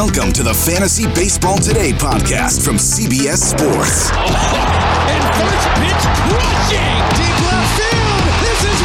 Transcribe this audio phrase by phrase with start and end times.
[0.00, 4.08] Welcome to the Fantasy Baseball Today podcast from CBS Sports.
[4.16, 6.96] And first pitch crushing.
[7.20, 8.24] Deep left field.
[8.40, 8.80] This is.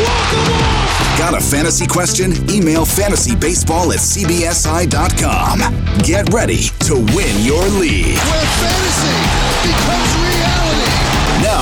[0.00, 1.18] Walk 'em.
[1.18, 2.32] Got a fantasy question?
[2.48, 5.60] Email fantasybaseball at cbsi.com.
[5.98, 8.16] Get ready to win your league.
[8.16, 10.23] Where fantasy becomes.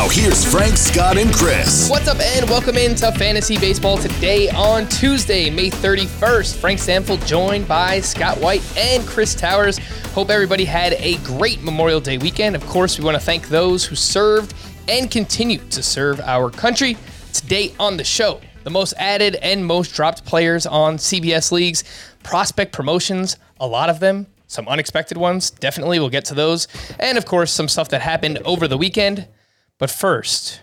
[0.03, 1.89] Now, here's Frank, Scott, and Chris.
[1.89, 6.57] What's up, and welcome into Fantasy Baseball today on Tuesday, May 31st.
[6.57, 9.79] Frank Stampfl joined by Scott White and Chris Towers.
[10.09, 12.57] Hope everybody had a great Memorial Day weekend.
[12.57, 14.55] Of course, we want to thank those who served
[14.89, 16.97] and continue to serve our country.
[17.33, 21.85] Today on the show, the most added and most dropped players on CBS leagues,
[22.25, 25.53] prospect promotions, a lot of them, some unexpected ones.
[25.53, 26.67] Definitely, we'll get to those.
[26.99, 29.29] And of course, some stuff that happened over the weekend.
[29.83, 30.61] But first,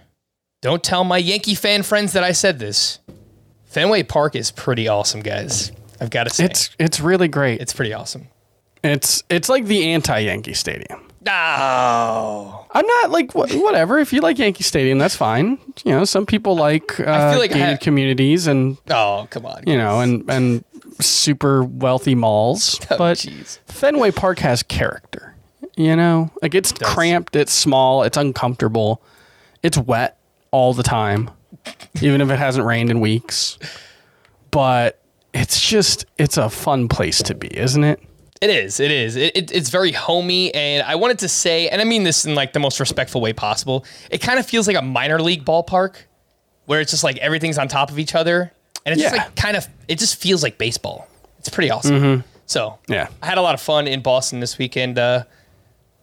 [0.62, 3.00] don't tell my Yankee fan friends that I said this.
[3.66, 5.74] Fenway Park is pretty awesome, guys.
[6.00, 7.60] I've got to say, It's it's really great.
[7.60, 8.30] it's pretty awesome.
[8.82, 11.02] It's it's like the anti-Yankee Stadium.
[11.28, 14.00] Oh, I'm not like wh- whatever.
[14.00, 15.60] If you like Yankee Stadium, that's fine.
[15.84, 19.46] You know, some people like uh, feel like I gated have- communities and oh, come
[19.46, 19.64] on.
[19.68, 20.64] you know and and
[21.02, 22.80] super wealthy malls.
[22.90, 23.60] Oh, but jeez.
[23.66, 25.29] Fenway Park has character.
[25.80, 29.02] You know, like it's cramped, it's small, it's uncomfortable,
[29.64, 30.18] it's wet
[30.52, 31.32] all the time,
[32.02, 33.58] even if it hasn't rained in weeks.
[34.52, 35.00] But
[35.34, 38.02] it's just it's a fun place to be, isn't it?
[38.42, 38.82] It is.
[38.82, 39.16] It is.
[39.16, 42.36] It, it, it's very homey, and I wanted to say, and I mean this in
[42.36, 43.86] like the most respectful way possible.
[44.12, 45.96] It kind of feels like a minor league ballpark,
[46.66, 48.52] where it's just like everything's on top of each other,
[48.86, 49.66] and it's just like kind of.
[49.88, 51.08] It just feels like baseball.
[51.38, 52.26] It's pretty awesome.
[52.48, 53.08] So Yeah.
[53.22, 55.00] I had a lot of fun in Boston this weekend.
[55.00, 55.24] Uh,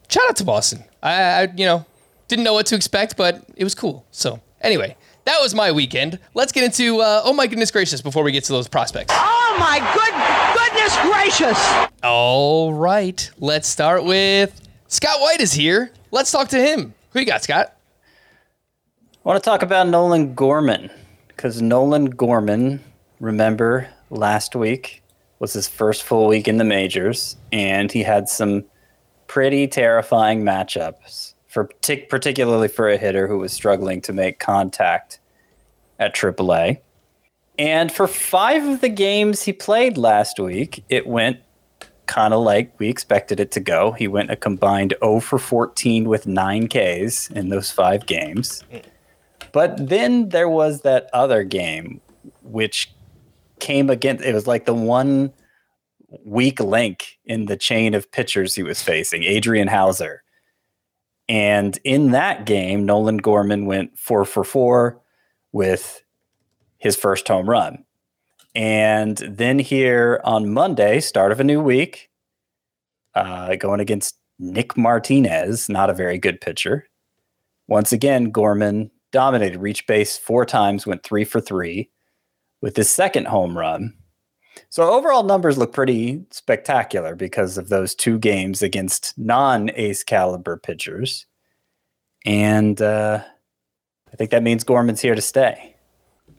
[0.08, 0.84] shout out to Boston.
[1.02, 1.84] I, I, you know,
[2.28, 4.06] didn't know what to expect, but it was cool.
[4.10, 6.18] So anyway, that was my weekend.
[6.34, 7.00] Let's get into.
[7.00, 8.00] Uh, oh my goodness gracious!
[8.00, 9.12] Before we get to those prospects.
[9.16, 10.14] Oh my good
[10.56, 11.88] goodness gracious!
[12.02, 15.92] All right, let's start with Scott White is here.
[16.10, 16.94] Let's talk to him.
[17.10, 17.76] Who you got, Scott?
[19.24, 20.90] I want to talk about Nolan Gorman
[21.28, 22.80] because Nolan Gorman,
[23.18, 25.02] remember last week
[25.38, 28.64] was his first full week in the majors, and he had some
[29.26, 35.20] pretty terrifying matchups for partic- particularly for a hitter who was struggling to make contact
[35.98, 36.80] at AAA.
[37.58, 41.40] And for five of the games he played last week, it went
[42.06, 43.92] kind of like we expected it to go.
[43.92, 48.62] He went a combined 0 for 14 with 9 Ks in those five games.
[49.52, 52.00] But then there was that other game,
[52.42, 52.92] which
[53.58, 54.24] came against.
[54.24, 55.32] It was like the one
[56.24, 60.22] weak link in the chain of pitchers he was facing, Adrian Houser.
[61.28, 65.00] And in that game, Nolan Gorman went four for four
[65.52, 66.02] with
[66.78, 67.84] his first home run.
[68.54, 72.10] And then here on Monday, start of a new week,
[73.14, 76.86] uh, going against Nick Martinez, not a very good pitcher.
[77.68, 81.90] Once again, Gorman dominated, reached base four times, went three for three
[82.62, 83.94] with his second home run.
[84.68, 91.26] So overall numbers look pretty spectacular because of those two games against non-ace caliber pitchers.
[92.24, 93.22] And uh,
[94.12, 95.76] I think that means Gorman's here to stay.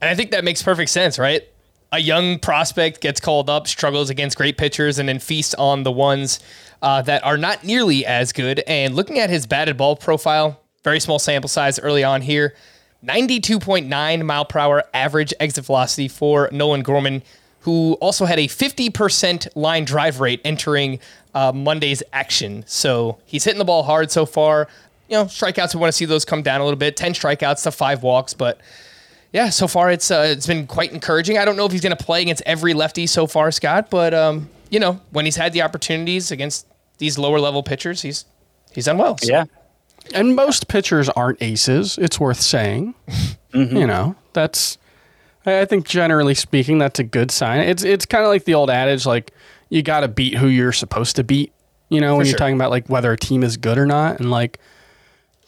[0.01, 1.43] And I think that makes perfect sense, right?
[1.91, 5.91] A young prospect gets called up, struggles against great pitchers, and then feasts on the
[5.91, 6.39] ones
[6.81, 8.59] uh, that are not nearly as good.
[8.67, 12.55] And looking at his batted ball profile, very small sample size early on here,
[13.05, 17.23] 92.9 mile per hour average exit velocity for Nolan Gorman,
[17.61, 20.99] who also had a 50% line drive rate entering
[21.33, 22.63] uh, Monday's action.
[22.67, 24.67] So he's hitting the ball hard so far.
[25.09, 27.63] You know, strikeouts, we want to see those come down a little bit 10 strikeouts
[27.63, 28.59] to five walks, but
[29.33, 31.37] yeah, so far it's uh, it's been quite encouraging.
[31.37, 34.13] I don't know if he's going to play against every lefty so far, Scott, but
[34.13, 36.65] um, you know when he's had the opportunities against
[36.97, 38.25] these lower level pitchers, he's
[38.71, 39.17] he's done well.
[39.17, 39.31] So.
[39.31, 39.45] Yeah.
[40.13, 41.97] And most pitchers aren't aces.
[41.97, 42.95] It's worth saying.
[43.53, 44.77] You know, that's.
[45.47, 47.61] I think generally speaking, that's a good sign.
[47.61, 49.31] It's it's kind of like the old adage, like
[49.69, 51.53] you got to beat who you're supposed to beat.
[51.89, 54.29] You know, when you're talking about like whether a team is good or not, and
[54.29, 54.59] like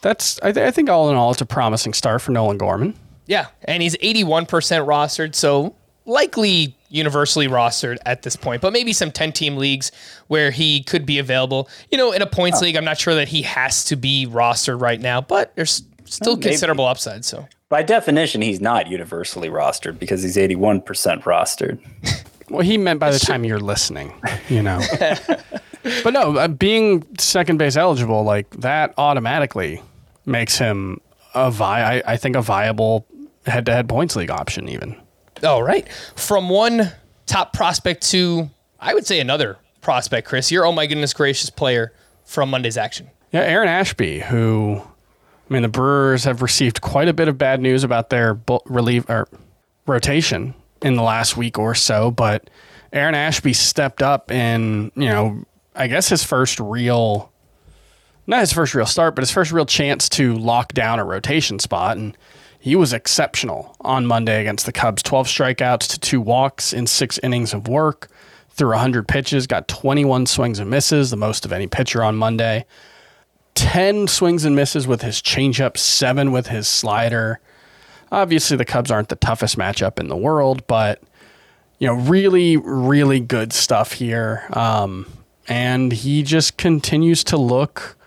[0.01, 0.39] that's.
[0.41, 2.95] I, th- I think all in all, it's a promising start for Nolan Gorman.
[3.25, 5.75] Yeah, and he's 81% rostered, so
[6.05, 9.91] likely universally rostered at this point, but maybe some 10 team leagues
[10.27, 11.69] where he could be available.
[11.91, 14.81] You know, in a points league, I'm not sure that he has to be rostered
[14.81, 16.49] right now, but there's still maybe.
[16.49, 17.23] considerable upside.
[17.23, 20.83] So, By definition, he's not universally rostered because he's 81%
[21.23, 21.79] rostered.
[22.49, 24.11] Well, he meant by the time you're listening,
[24.47, 24.81] you know.
[26.03, 29.83] but no, uh, being second base eligible like that automatically
[30.25, 30.99] makes him
[31.35, 33.05] a vi- I, I think a viable
[33.45, 34.95] head-to-head points league option even.
[35.43, 35.87] all right.
[36.15, 36.91] From one
[37.27, 38.49] top prospect to,
[38.79, 41.93] I would say, another prospect, Chris, your oh my goodness gracious player
[42.25, 43.11] from Monday's action.
[43.31, 44.81] Yeah, Aaron Ashby, who
[45.49, 49.09] I mean, the Brewers have received quite a bit of bad news about their relief
[49.09, 49.27] or
[49.87, 52.49] rotation in the last week or so, but
[52.93, 55.43] Aaron Ashby stepped up in, you know,
[55.75, 57.31] I guess his first real
[58.27, 61.57] not his first real start, but his first real chance to lock down a rotation
[61.57, 62.15] spot and
[62.59, 65.01] he was exceptional on Monday against the Cubs.
[65.01, 68.09] 12 strikeouts to 2 walks in 6 innings of work.
[68.49, 72.65] Through 100 pitches, got 21 swings and misses, the most of any pitcher on Monday.
[73.59, 77.41] 10 swings and misses with his changeup, 7 with his slider.
[78.09, 81.01] Obviously, the Cubs aren't the toughest matchup in the world, but
[81.77, 84.47] you know, really, really good stuff here.
[84.53, 85.07] Um,
[85.49, 87.97] and he just continues to look,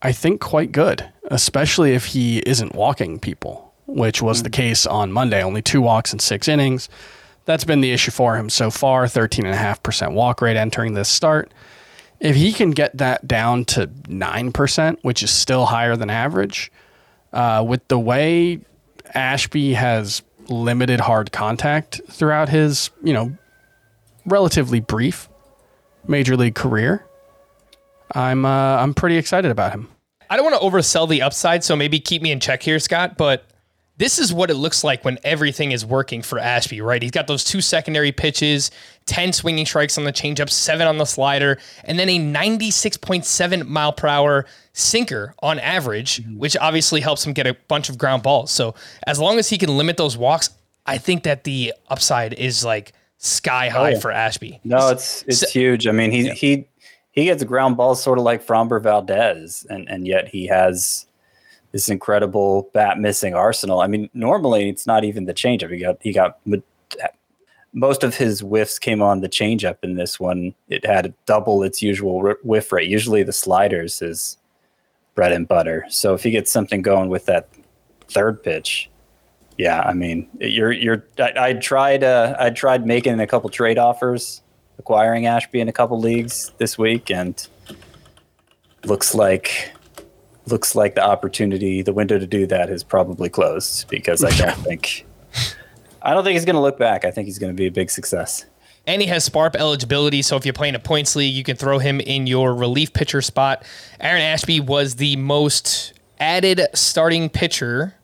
[0.00, 5.12] I think, quite good, especially if he isn't walking people, which was the case on
[5.12, 5.42] Monday.
[5.42, 6.88] Only two walks in six innings.
[7.46, 11.52] That's been the issue for him so far 13.5% walk rate entering this start.
[12.20, 16.72] If he can get that down to 9%, which is still higher than average,
[17.32, 18.60] uh, with the way
[19.14, 23.36] Ashby has limited hard contact throughout his, you know,
[24.26, 25.28] relatively brief
[26.06, 27.04] major league career,
[28.12, 29.88] I'm uh, I'm pretty excited about him.
[30.30, 33.16] I don't want to oversell the upside, so maybe keep me in check here, Scott.
[33.16, 33.44] But
[33.98, 37.02] this is what it looks like when everything is working for Ashby, right?
[37.02, 38.70] He's got those two secondary pitches,
[39.06, 43.92] 10 swinging strikes on the changeup, seven on the slider, and then a 96.7 mile
[43.92, 46.38] per hour sinker on average, mm-hmm.
[46.38, 48.52] which obviously helps him get a bunch of ground balls.
[48.52, 48.74] So
[49.06, 50.50] as long as he can limit those walks,
[50.86, 53.98] I think that the upside is like sky high yeah.
[53.98, 54.60] for Ashby.
[54.62, 55.86] No, it's it's So- huge.
[55.88, 56.68] I mean, he he
[57.10, 61.07] he gets ground balls sort of like Framber Valdez, and and yet he has
[61.72, 63.80] this incredible bat missing arsenal.
[63.80, 65.70] I mean, normally it's not even the changeup.
[65.70, 66.38] He got he got
[67.72, 69.76] most of his whiffs came on the changeup.
[69.82, 72.88] In this one, it had double its usual whiff rate.
[72.88, 74.36] Usually, the sliders is
[75.14, 75.84] bread and butter.
[75.88, 77.48] So if he gets something going with that
[78.08, 78.90] third pitch,
[79.58, 81.04] yeah, I mean, you're you're.
[81.18, 82.04] I, I tried.
[82.04, 84.40] Uh, I tried making a couple trade offers,
[84.78, 87.46] acquiring Ashby in a couple leagues this week, and
[88.84, 89.72] looks like
[90.50, 94.56] looks like the opportunity, the window to do that, is probably closed because I don't
[94.64, 95.06] think.
[96.02, 97.04] I don't think he's going to look back.
[97.04, 98.46] I think he's going to be a big success.
[98.86, 101.78] And he has SPARP eligibility, so if you're playing a points league, you can throw
[101.78, 103.62] him in your relief pitcher spot.
[104.00, 107.94] Aaron Ashby was the most added starting pitcher.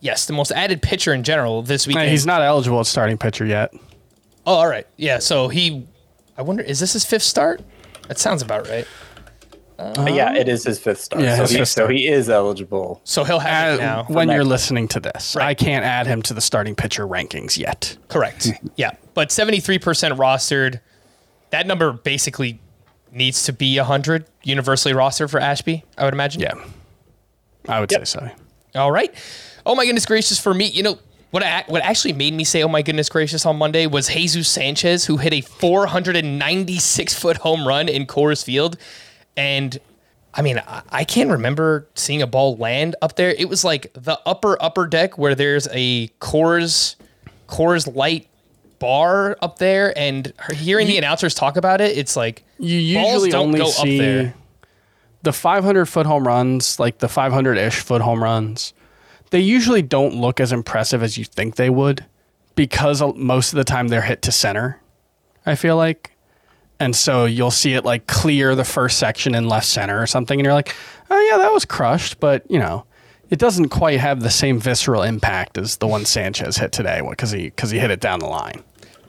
[0.00, 1.98] Yes, the most added pitcher in general this week.
[1.98, 3.74] He's not eligible as starting pitcher yet.
[4.46, 4.86] Oh, all right.
[4.96, 5.86] Yeah, so he.
[6.38, 7.60] I wonder, is this his fifth start?
[8.08, 8.86] That sounds about right.
[9.76, 11.22] But yeah, it is his fifth start.
[11.22, 13.00] Yeah, so, his he, fifth so he is eligible.
[13.04, 14.04] So he'll have it Uh, now.
[14.08, 17.58] when you're next- listening to this, I can't add him to the starting pitcher rankings
[17.58, 17.96] yet.
[18.08, 18.48] Correct.
[18.76, 18.92] yeah.
[19.14, 19.80] But 73%
[20.16, 20.80] rostered.
[21.50, 22.60] That number basically
[23.10, 26.40] needs to be 100 universally rostered for Ashby, I would imagine.
[26.42, 26.54] Yeah,
[27.68, 28.30] I would say so.
[28.74, 29.12] All right.
[29.66, 30.66] Oh my goodness gracious for me.
[30.66, 30.98] You know
[31.30, 31.42] what?
[31.42, 35.04] I, what actually made me say, "Oh my goodness gracious" on Monday was Jesus Sanchez,
[35.04, 38.76] who hit a 496 foot home run in Coors Field,
[39.36, 39.78] and
[40.34, 43.30] I mean, I, I can't remember seeing a ball land up there.
[43.30, 46.96] It was like the upper upper deck where there's a Coors
[47.48, 48.28] Coors Light
[48.78, 53.30] bar up there, and hearing the announcers talk about it, it's like You balls usually
[53.30, 54.34] don't only go up see there.
[55.22, 58.72] the 500 foot home runs, like the 500 ish foot home runs.
[59.30, 62.04] They usually don't look as impressive as you think they would
[62.54, 64.80] because most of the time they're hit to center.
[65.46, 66.11] I feel like.
[66.82, 70.40] And so you'll see it like clear the first section in left center or something,
[70.40, 70.74] and you're like,
[71.10, 72.18] oh, yeah, that was crushed.
[72.18, 72.84] But, you know,
[73.30, 77.30] it doesn't quite have the same visceral impact as the one Sanchez hit today because
[77.30, 78.64] he because he hit it down the line.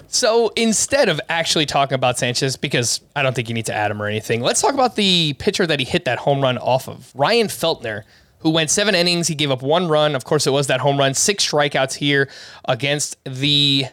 [0.08, 3.90] So instead of actually talking about Sanchez, because I don't think you need to add
[3.90, 6.88] him or anything, let's talk about the pitcher that he hit that home run off
[6.88, 8.04] of, Ryan Feltner,
[8.38, 9.28] who went seven innings.
[9.28, 10.14] He gave up one run.
[10.14, 12.30] Of course, it was that home run, six strikeouts here
[12.66, 13.86] against the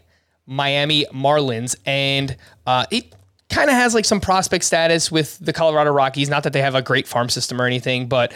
[0.46, 3.14] Miami Marlins, and uh, it
[3.50, 6.28] kind of has like some prospect status with the Colorado Rockies.
[6.28, 8.33] Not that they have a great farm system or anything, but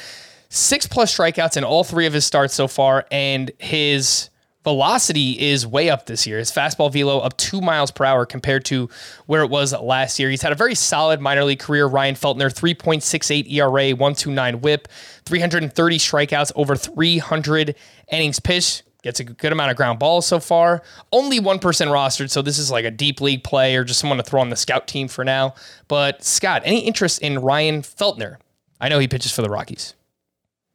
[0.48, 4.30] six plus strikeouts in all three of his starts so far, and his
[4.64, 6.38] velocity is way up this year.
[6.38, 8.88] His fastball velo up two miles per hour compared to
[9.26, 10.30] where it was last year.
[10.30, 11.86] He's had a very solid minor league career.
[11.86, 14.88] Ryan Feltner, 3.68 ERA, 129 whip,
[15.26, 17.76] 330 strikeouts, over 300
[18.10, 18.82] innings pitched.
[19.04, 20.82] Gets a good amount of ground balls so far.
[21.12, 24.24] Only 1% rostered, so this is like a deep league play or just someone to
[24.24, 25.52] throw on the scout team for now.
[25.88, 28.38] But Scott, any interest in Ryan Feltner?
[28.80, 29.94] I know he pitches for the Rockies.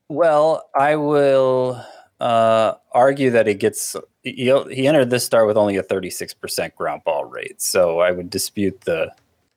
[0.09, 1.83] Well, I will
[2.19, 7.01] uh, argue that he gets he, he entered this start with only a 36% ground
[7.03, 7.59] ball rate.
[7.63, 9.11] So I would dispute the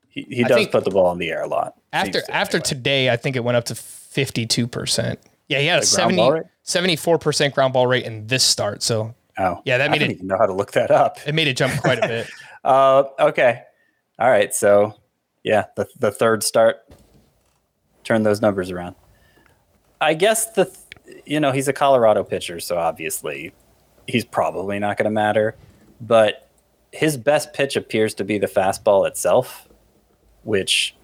[0.09, 1.75] he, he does put the ball in the air a lot.
[1.93, 2.69] After to after anyway.
[2.69, 5.19] today, I think it went up to 52%.
[5.49, 6.45] Yeah, he had a The ground 70, ball rate?
[6.65, 8.83] 74% ground ball rate in this start.
[8.83, 11.19] So Oh, Yeah, that I made it- even know how to look that up.
[11.27, 12.27] it made it jump quite a bit.
[12.65, 13.63] Uh, okay,
[14.19, 14.55] all right.
[14.55, 14.95] So
[15.43, 16.87] yeah, the the third start,
[18.05, 18.95] turn those numbers around.
[20.01, 23.53] I guess the th- you know he's a Colorado pitcher, so obviously
[24.07, 25.57] he's probably not going to matter.
[26.01, 26.49] But
[26.93, 29.67] his best pitch appears to be the fastball itself,
[30.43, 30.95] which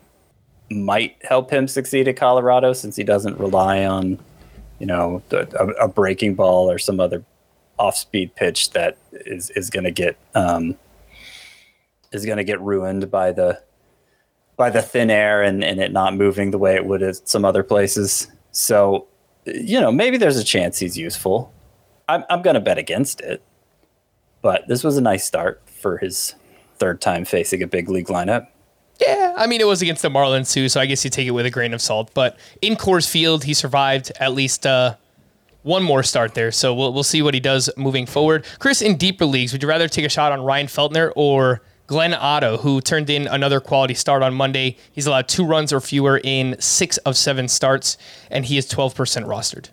[0.71, 4.19] might help him succeed at Colorado since he doesn't rely on
[4.79, 7.25] you know a, a- breaking ball or some other
[7.79, 10.77] off-speed pitch that is is going to get um,
[12.13, 13.61] is going to get ruined by the
[14.57, 17.45] by the thin air and, and it not moving the way it would at some
[17.45, 18.27] other places.
[18.51, 19.07] So,
[19.47, 21.53] you know, maybe there's a chance he's useful.
[22.09, 23.41] I'm, I'm going to bet against it.
[24.43, 26.35] But this was a nice start for his
[26.79, 28.49] third time facing a big league lineup.
[29.01, 31.31] Yeah, I mean, it was against the Marlins too, so I guess you take it
[31.31, 32.11] with a grain of salt.
[32.15, 34.97] But in Coors Field, he survived at least uh,
[35.63, 38.45] one more start there, so we'll, we'll see what he does moving forward.
[38.59, 42.13] Chris, in deeper leagues, would you rather take a shot on Ryan Feltner or Glenn
[42.13, 44.77] Otto, who turned in another quality start on Monday?
[44.93, 47.99] He's allowed two runs or fewer in six of seven starts,
[48.31, 48.95] and he is 12%
[49.27, 49.69] rostered.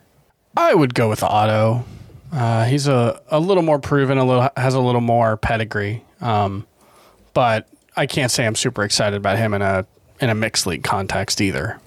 [0.56, 1.84] I would go with Otto.
[2.32, 6.04] Uh, he's a, a little more proven, a little has a little more pedigree.
[6.22, 6.68] Um,
[7.34, 7.68] but
[7.98, 9.86] I can't say I'm super excited about him in a
[10.22, 11.80] in a mixed league context either.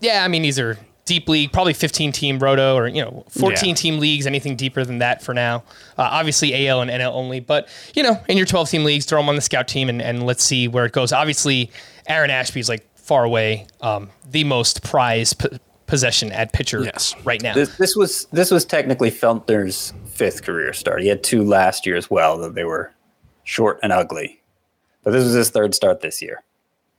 [0.00, 3.68] Yeah, I mean these are deep league, probably 15 team roto or you know 14
[3.70, 3.74] Yeah.
[3.74, 5.62] team leagues, anything deeper than that for now.
[5.96, 9.20] Uh, obviously AL and NL only, but you know in your 12 team leagues, throw
[9.20, 11.12] them on the scout team and, and let's see where it goes.
[11.12, 11.70] Obviously,
[12.08, 17.14] Aaron Ashby is like far away um, the most prized p- possession at pitcher Yes.
[17.24, 17.54] right now.
[17.54, 21.02] This, this was this was technically Feltner's fifth career start.
[21.02, 22.92] He had two last year as well, though they were
[23.44, 24.40] short and ugly.
[25.06, 26.42] But this was his third start this year.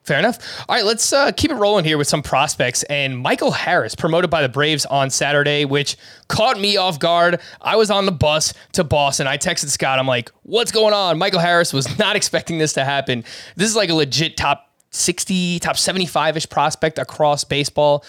[0.03, 0.39] Fair enough.
[0.69, 2.83] All right, let's uh, keep it rolling here with some prospects.
[2.83, 5.97] And Michael Harris, promoted by the Braves on Saturday, which
[6.29, 7.41] caught me off guard.
[7.59, 9.27] I was on the bus to Boston.
[9.27, 9.99] I texted Scott.
[9.99, 11.17] I'm like, what's going on?
[11.17, 13.25] Michael Harris was not expecting this to happen.
[13.57, 18.05] This is like a legit top 60, top 75 ish prospect across baseball.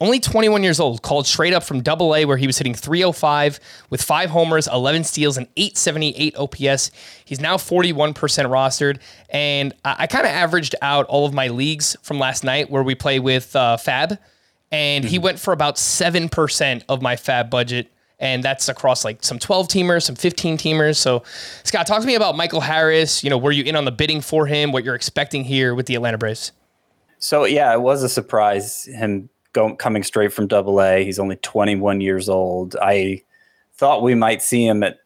[0.00, 3.60] Only 21 years old, called straight up from double A, where he was hitting 305
[3.88, 6.90] with five homers, 11 steals, and 878 OPS.
[7.24, 9.00] He's now 41% rostered.
[9.30, 12.82] And I, I kind of averaged out all of my leagues from last night where
[12.82, 14.18] we play with uh, FAAB.
[14.70, 17.90] And he went for about 7% of my FAAB budget.
[18.18, 20.96] And that's across like some 12 teamers, some 15 teamers.
[20.96, 21.22] So,
[21.64, 23.22] Scott, talk to me about Michael Harris.
[23.22, 24.72] You know, were you in on the bidding for him?
[24.72, 26.52] What you're expecting here with the Atlanta Braves?
[27.18, 31.02] So yeah, it was a surprise him going coming straight from Double A.
[31.02, 32.76] He's only 21 years old.
[32.80, 33.22] I
[33.74, 34.98] thought we might see him at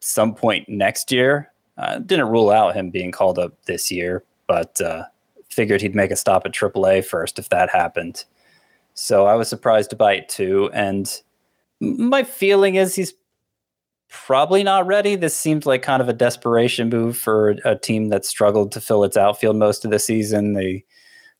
[0.00, 1.52] some point next year.
[1.78, 5.04] Uh, didn't rule out him being called up this year, but uh,
[5.48, 8.24] figured he'd make a stop at Triple A first if that happened.
[8.94, 10.70] So I was surprised by it too.
[10.72, 11.10] And
[11.80, 13.14] my feeling is he's
[14.08, 15.14] probably not ready.
[15.14, 19.04] This seems like kind of a desperation move for a team that struggled to fill
[19.04, 20.52] its outfield most of the season.
[20.52, 20.84] They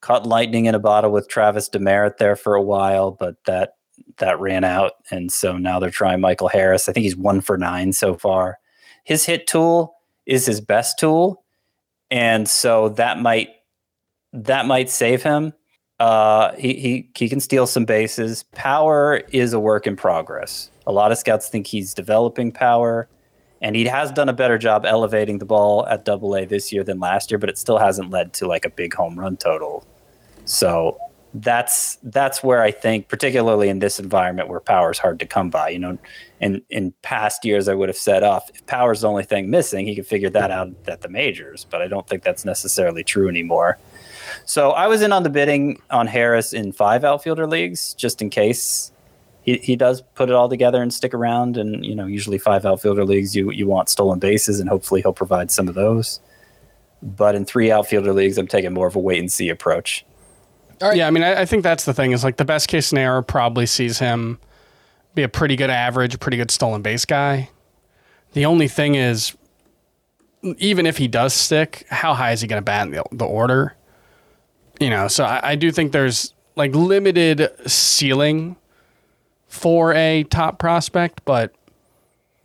[0.04, 3.76] caught lightning in a bottle with Travis Demeritte there for a while, but that
[4.18, 6.88] that ran out, and so now they're trying Michael Harris.
[6.88, 8.58] I think he's one for nine so far.
[9.04, 9.94] His hit tool
[10.26, 11.42] is his best tool,
[12.10, 13.48] and so that might
[14.34, 15.54] that might save him.
[15.98, 18.42] Uh, he he he can steal some bases.
[18.52, 20.70] Power is a work in progress.
[20.86, 23.08] A lot of scouts think he's developing power,
[23.62, 26.84] and he has done a better job elevating the ball at Double A this year
[26.84, 29.86] than last year, but it still hasn't led to like a big home run total.
[30.44, 30.98] So
[31.34, 35.50] that's that's where I think, particularly in this environment where power is hard to come
[35.50, 35.70] by.
[35.70, 35.98] You know,
[36.40, 39.86] in in past years, I would have said, "Off if power's the only thing missing,
[39.86, 43.28] he could figure that out at the majors." But I don't think that's necessarily true
[43.28, 43.78] anymore.
[44.44, 48.30] So I was in on the bidding on Harris in five outfielder leagues, just in
[48.30, 48.92] case
[49.42, 51.56] he, he does put it all together and stick around.
[51.56, 55.12] And you know, usually five outfielder leagues, you you want stolen bases, and hopefully he'll
[55.12, 56.20] provide some of those.
[57.02, 60.06] But in three outfielder leagues, I'm taking more of a wait and see approach.
[60.92, 63.22] Yeah, I mean, I, I think that's the thing is like the best case scenario
[63.22, 64.38] probably sees him
[65.14, 67.48] be a pretty good average, pretty good stolen base guy.
[68.32, 69.34] The only thing is,
[70.58, 73.24] even if he does stick, how high is he going to bat in the, the
[73.24, 73.76] order?
[74.80, 78.56] You know, so I, I do think there's like limited ceiling
[79.48, 81.54] for a top prospect, but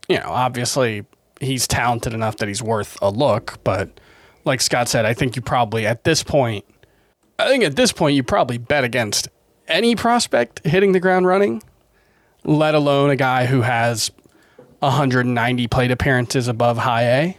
[0.08, 1.04] you know, obviously
[1.40, 3.58] he's talented enough that he's worth a look.
[3.64, 4.00] But
[4.44, 6.64] like Scott said, I think you probably at this point
[7.40, 9.28] I think at this point you probably bet against
[9.68, 11.62] any prospect hitting the ground running,
[12.44, 14.10] let alone a guy who has
[14.80, 17.38] 190 plate appearances above high A.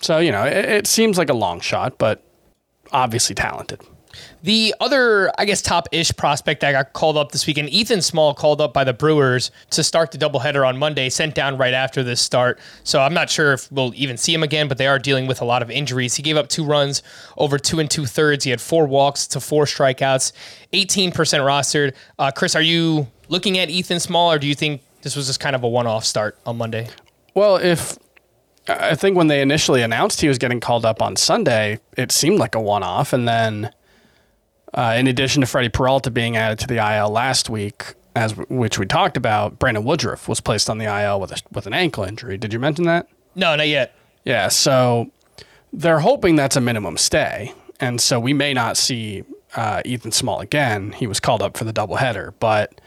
[0.00, 2.22] So, you know, it, it seems like a long shot, but
[2.92, 3.80] obviously talented.
[4.42, 8.34] The other, I guess, top ish prospect that got called up this weekend, Ethan Small,
[8.34, 12.02] called up by the Brewers to start the doubleheader on Monday, sent down right after
[12.02, 12.58] this start.
[12.84, 15.40] So I'm not sure if we'll even see him again, but they are dealing with
[15.40, 16.14] a lot of injuries.
[16.14, 17.02] He gave up two runs
[17.36, 18.44] over two and two thirds.
[18.44, 20.32] He had four walks to four strikeouts,
[20.72, 21.94] 18% rostered.
[22.18, 25.40] Uh, Chris, are you looking at Ethan Small, or do you think this was just
[25.40, 26.88] kind of a one off start on Monday?
[27.34, 27.98] Well, if
[28.68, 32.38] I think when they initially announced he was getting called up on Sunday, it seemed
[32.38, 33.12] like a one off.
[33.12, 33.70] And then
[34.74, 38.78] uh, in addition to Freddy Peralta being added to the IL last week, as which
[38.78, 42.04] we talked about, Brandon Woodruff was placed on the IL with a, with an ankle
[42.04, 42.36] injury.
[42.36, 43.08] Did you mention that?
[43.34, 43.94] No, not yet.
[44.24, 45.10] Yeah, so
[45.72, 49.24] they're hoping that's a minimum stay, and so we may not see
[49.56, 50.92] uh, Ethan Small again.
[50.92, 52.80] He was called up for the doubleheader, but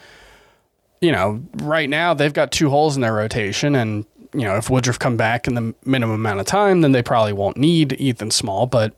[1.00, 4.70] you know, right now they've got two holes in their rotation, and you know, if
[4.70, 8.32] Woodruff come back in the minimum amount of time, then they probably won't need Ethan
[8.32, 8.94] Small, but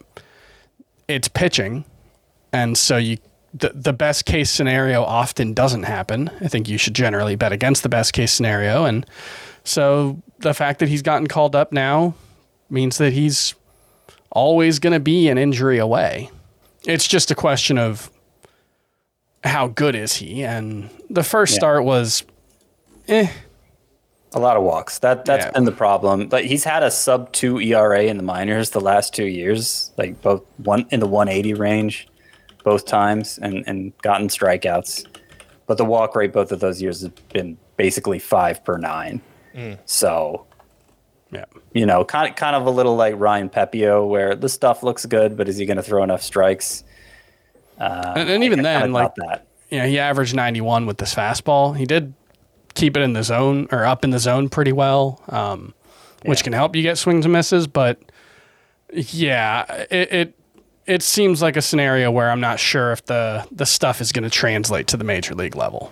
[1.08, 1.86] it's pitching
[2.54, 3.18] and so you
[3.54, 6.32] the, the best case scenario often doesn't happen.
[6.42, 8.86] I think you should generally bet against the best case scenario.
[8.86, 9.06] And
[9.64, 12.16] so the fact that he's gotten called up now
[12.70, 13.54] means that he's
[14.32, 16.32] always going to be an injury away.
[16.86, 18.10] It's just a question of
[19.44, 20.44] how good is he?
[20.44, 21.60] And the first yeah.
[21.60, 22.24] start was
[23.08, 23.30] eh.
[24.36, 24.98] A lot of walks.
[24.98, 25.52] That that's yeah.
[25.52, 26.28] been the problem.
[26.28, 30.24] But he's had a sub two ERA in the minors the last two years, like
[30.24, 32.08] both one in the 180 range
[32.64, 35.06] both times and, and gotten strikeouts.
[35.66, 39.22] But the walk rate both of those years has been basically five per nine.
[39.56, 39.78] Mm.
[39.86, 40.46] So,
[41.32, 44.84] yeah, you know, kind of, kind of a little like Ryan Pepiot, where the stuff
[44.84, 46.84] looks good, but is he going to throw enough strikes?
[47.80, 49.48] Uh, and, and, even then, like that.
[49.70, 51.76] you know, he averaged 91 with this fastball.
[51.76, 52.14] He did
[52.76, 55.74] keep it in the zone or up in the zone pretty well, um,
[56.26, 56.44] which yeah.
[56.44, 57.68] can help you get swings and misses.
[57.68, 58.00] But
[58.92, 60.36] yeah, it, it
[60.86, 64.24] it seems like a scenario where I'm not sure if the the stuff is going
[64.24, 65.92] to translate to the major league level.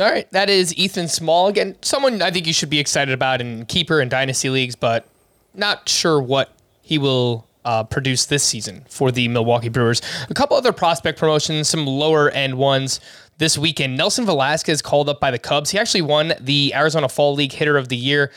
[0.00, 1.76] All right, that is Ethan Small again.
[1.82, 5.06] Someone I think you should be excited about in keeper and dynasty leagues, but
[5.54, 10.00] not sure what he will uh, produce this season for the Milwaukee Brewers.
[10.30, 13.00] A couple other prospect promotions, some lower end ones
[13.38, 13.96] this weekend.
[13.96, 15.70] Nelson Velazquez called up by the Cubs.
[15.70, 18.30] He actually won the Arizona Fall League Hitter of the Year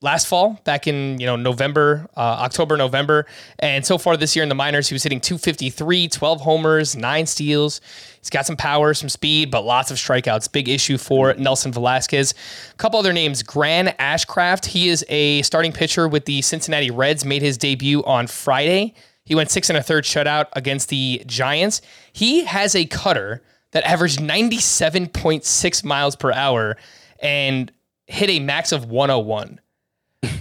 [0.00, 3.26] last fall, back in you know November, uh, October, November,
[3.58, 7.26] and so far this year in the minors, he was hitting 253, 12 homers, nine
[7.26, 7.80] steals.
[8.20, 10.50] He's got some power, some speed, but lots of strikeouts.
[10.52, 12.34] Big issue for Nelson Velazquez.
[12.72, 14.66] A couple other names: Graham Ashcraft.
[14.66, 17.24] He is a starting pitcher with the Cincinnati Reds.
[17.24, 18.94] Made his debut on Friday.
[19.24, 21.82] He went six and a third shutout against the Giants.
[22.12, 26.78] He has a cutter that averaged 97.6 miles per hour
[27.20, 27.70] and
[28.06, 29.60] hit a max of 101.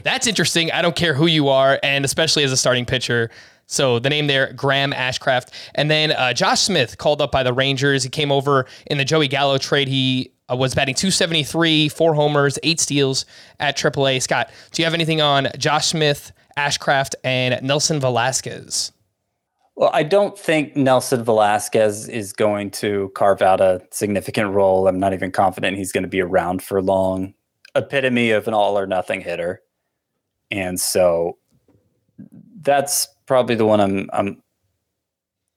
[0.03, 0.71] That's interesting.
[0.71, 3.29] I don't care who you are, and especially as a starting pitcher.
[3.65, 5.49] So the name there, Graham Ashcraft.
[5.75, 8.03] And then uh, Josh Smith called up by the Rangers.
[8.03, 9.89] He came over in the Joey Gallo trade.
[9.89, 13.25] He uh, was batting 273, four homers, eight steals
[13.59, 14.21] at AAA.
[14.21, 18.93] Scott, do you have anything on Josh Smith, Ashcraft, and Nelson Velazquez?
[19.75, 24.87] Well, I don't think Nelson Velazquez is going to carve out a significant role.
[24.87, 27.35] I'm not even confident he's going to be around for long.
[27.75, 29.61] Epitome of an all or nothing hitter
[30.51, 31.37] and so
[32.61, 34.41] that's probably the one I'm, I'm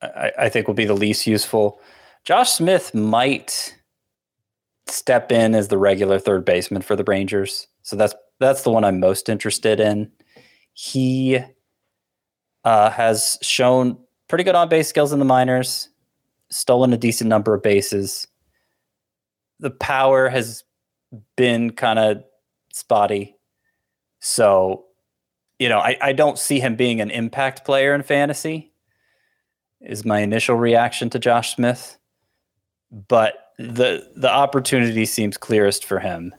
[0.01, 1.79] I, I think will be the least useful.
[2.23, 3.75] Josh Smith might
[4.87, 8.83] step in as the regular third baseman for the Rangers, so that's that's the one
[8.83, 10.11] I'm most interested in.
[10.73, 11.39] He
[12.63, 15.89] uh, has shown pretty good on base skills in the minors,
[16.49, 18.27] stolen a decent number of bases.
[19.59, 20.63] The power has
[21.35, 22.23] been kind of
[22.73, 23.35] spotty.
[24.21, 24.85] So,
[25.59, 28.71] you know, I, I don't see him being an impact player in fantasy,
[29.81, 31.97] is my initial reaction to Josh Smith.
[33.07, 36.33] But the the opportunity seems clearest for him.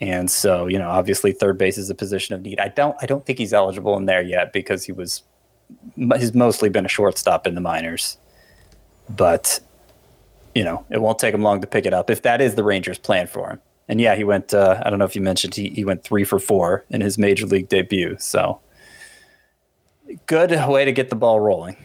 [0.00, 2.58] And so, you know, obviously third base is a position of need.
[2.58, 5.22] I don't I don't think he's eligible in there yet because he was
[5.96, 8.16] he's mostly been a shortstop in the minors.
[9.08, 9.60] But
[10.54, 12.64] you know, it won't take him long to pick it up if that is the
[12.64, 13.60] Rangers' plan for him.
[13.88, 14.54] And yeah, he went.
[14.54, 17.18] Uh, I don't know if you mentioned he, he went three for four in his
[17.18, 18.16] major league debut.
[18.18, 18.60] So
[20.26, 21.76] good way to get the ball rolling.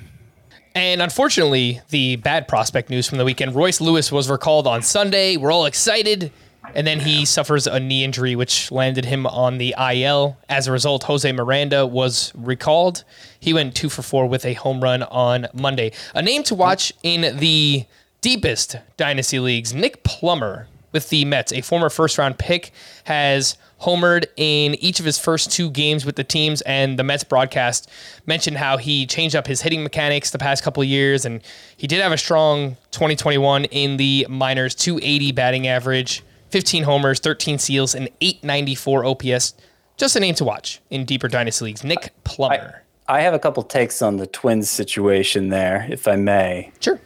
[0.76, 5.36] And unfortunately, the bad prospect news from the weekend Royce Lewis was recalled on Sunday.
[5.36, 6.32] We're all excited.
[6.76, 10.38] And then he suffers a knee injury, which landed him on the IL.
[10.50, 13.04] As a result, Jose Miranda was recalled.
[13.40, 15.94] He went two for four with a home run on Monday.
[16.14, 17.86] A name to watch in the
[18.22, 22.72] deepest dynasty leagues Nick Plummer with the Mets, a former first round pick,
[23.04, 26.62] has homered in each of his first two games with the teams.
[26.62, 27.88] And the Mets broadcast
[28.26, 31.24] mentioned how he changed up his hitting mechanics the past couple years.
[31.24, 31.42] And
[31.78, 37.60] he did have a strong 2021 in the minors, 280 batting average, 15 homers, 13
[37.60, 39.54] steals, and 894 OPS.
[39.98, 41.84] Just a name to watch in deeper dynasty leagues.
[41.84, 42.84] Nick Plummer.
[43.08, 46.72] I, I have a couple takes on the Twins situation there, if I may.
[46.80, 47.00] Sure.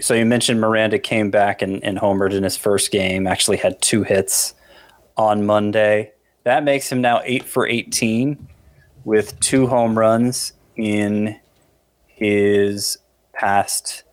[0.00, 3.80] So you mentioned Miranda came back and, and homered in his first game, actually had
[3.80, 4.54] two hits
[5.16, 6.12] on Monday.
[6.44, 8.48] That makes him now eight for 18
[9.04, 11.38] with two home runs in
[12.06, 12.98] his
[13.32, 14.04] past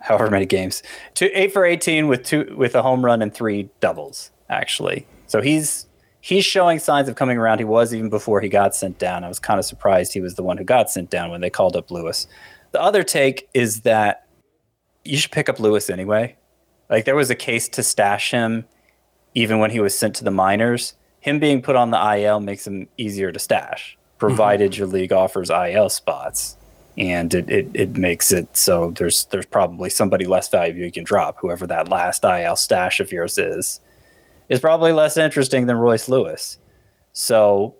[0.00, 0.82] however many games.
[1.14, 5.06] Two, eight for 18 with two with a home run and three doubles, actually.
[5.26, 5.86] So he's
[6.20, 7.58] he's showing signs of coming around.
[7.58, 9.24] He was even before he got sent down.
[9.24, 11.50] I was kind of surprised he was the one who got sent down when they
[11.50, 12.26] called up Lewis.
[12.72, 14.26] The other take is that
[15.04, 16.36] you should pick up Lewis anyway.
[16.88, 18.64] Like there was a case to stash him
[19.34, 20.94] even when he was sent to the minors.
[21.20, 24.18] Him being put on the IL makes him easier to stash, mm-hmm.
[24.18, 26.56] provided your league offers IL spots.
[26.98, 31.04] And it, it, it makes it so there's there's probably somebody less valuable you can
[31.04, 33.80] drop, whoever that last IL stash of yours is.
[34.48, 36.58] Is probably less interesting than Royce Lewis.
[37.12, 37.76] So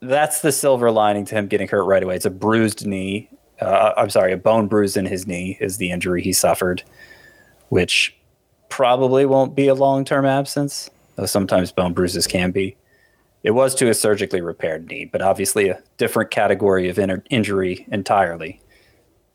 [0.00, 2.14] that's the silver lining to him getting hurt right away.
[2.14, 3.28] It's a bruised knee.
[3.60, 6.82] Uh, I'm sorry, a bone bruise in his knee is the injury he suffered,
[7.68, 8.16] which
[8.68, 12.76] probably won't be a long term absence, though sometimes bone bruises can be.
[13.42, 17.86] It was to a surgically repaired knee, but obviously a different category of in- injury
[17.90, 18.60] entirely.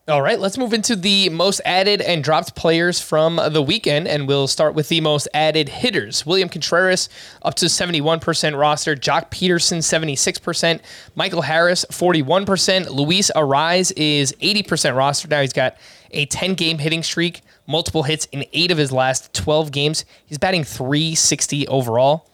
[0.05, 4.27] All right, let's move into the most added and dropped players from the weekend, and
[4.27, 6.25] we'll start with the most added hitters.
[6.25, 7.07] William Contreras
[7.41, 10.81] up to 71% roster, Joc Pederson 76%,
[11.15, 15.29] Michael Harris 41%, Luis Arraez is 80% roster.
[15.29, 15.77] Now he's got
[16.11, 20.03] a 10 game hitting streak, multiple hits in eight of his last 12 games.
[20.25, 22.29] He's batting 360 overall.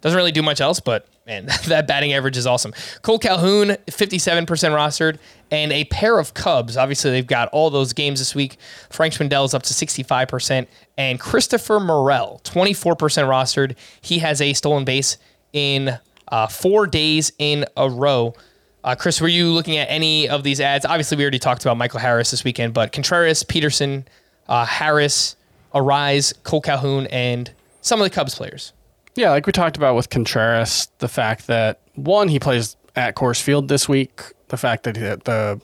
[0.00, 2.74] Doesn't really do much else, but man, that batting average is awesome.
[3.02, 5.18] Cole Calhoun, 57% rostered,
[5.50, 6.76] and a pair of Cubs.
[6.76, 8.58] Obviously, they've got all those games this week.
[8.90, 10.66] Frank Schwindel is up to 65%,
[10.98, 13.76] and Christopher Morel, 24% rostered.
[14.00, 15.16] He has a stolen base
[15.52, 18.34] in uh, four days in a row.
[18.82, 20.84] Uh, Chris, were you looking at any of these ads?
[20.84, 24.04] Obviously, we already talked about Michael Harris this weekend, but Contreras, Pederson,
[24.48, 25.36] uh, Harris,
[25.74, 27.50] Arraez, Cole Calhoun, and
[27.82, 28.72] some of the Cubs players.
[29.14, 33.40] Yeah, like we talked about with Contreras, the fact that one, he plays at Coors
[33.40, 35.60] Field this week, the fact that the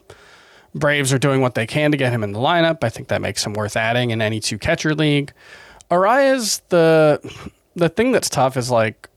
[0.75, 3.23] Braves are doing what they can to get him in the lineup, I think that
[3.23, 5.33] makes him worth adding in any two catcher league.
[5.91, 7.21] Arraez, the
[7.77, 9.09] the thing that's tough is like,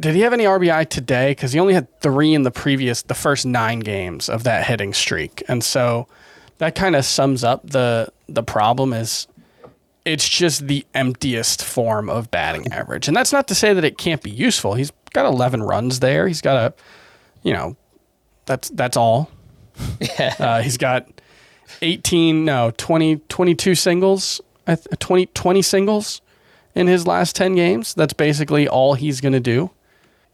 [0.00, 1.30] did he have any RBI today?
[1.30, 4.92] Because he only had three in the previous, the first nine games of that hitting
[4.92, 6.06] streak, and so
[6.58, 9.26] that kind of sums up the the problem is
[10.04, 13.08] it's just the emptiest form of batting average.
[13.08, 14.74] And that's not to say that it can't be useful.
[14.74, 16.28] He's got 11 runs there.
[16.28, 16.74] He's got a,
[17.42, 17.76] you know,
[18.46, 19.30] that's that's all.
[20.38, 21.08] uh, he's got
[21.82, 24.40] 18, no, 20, 22 singles,
[24.98, 26.20] 20, 20 singles
[26.74, 27.94] in his last 10 games.
[27.94, 29.70] That's basically all he's going to do.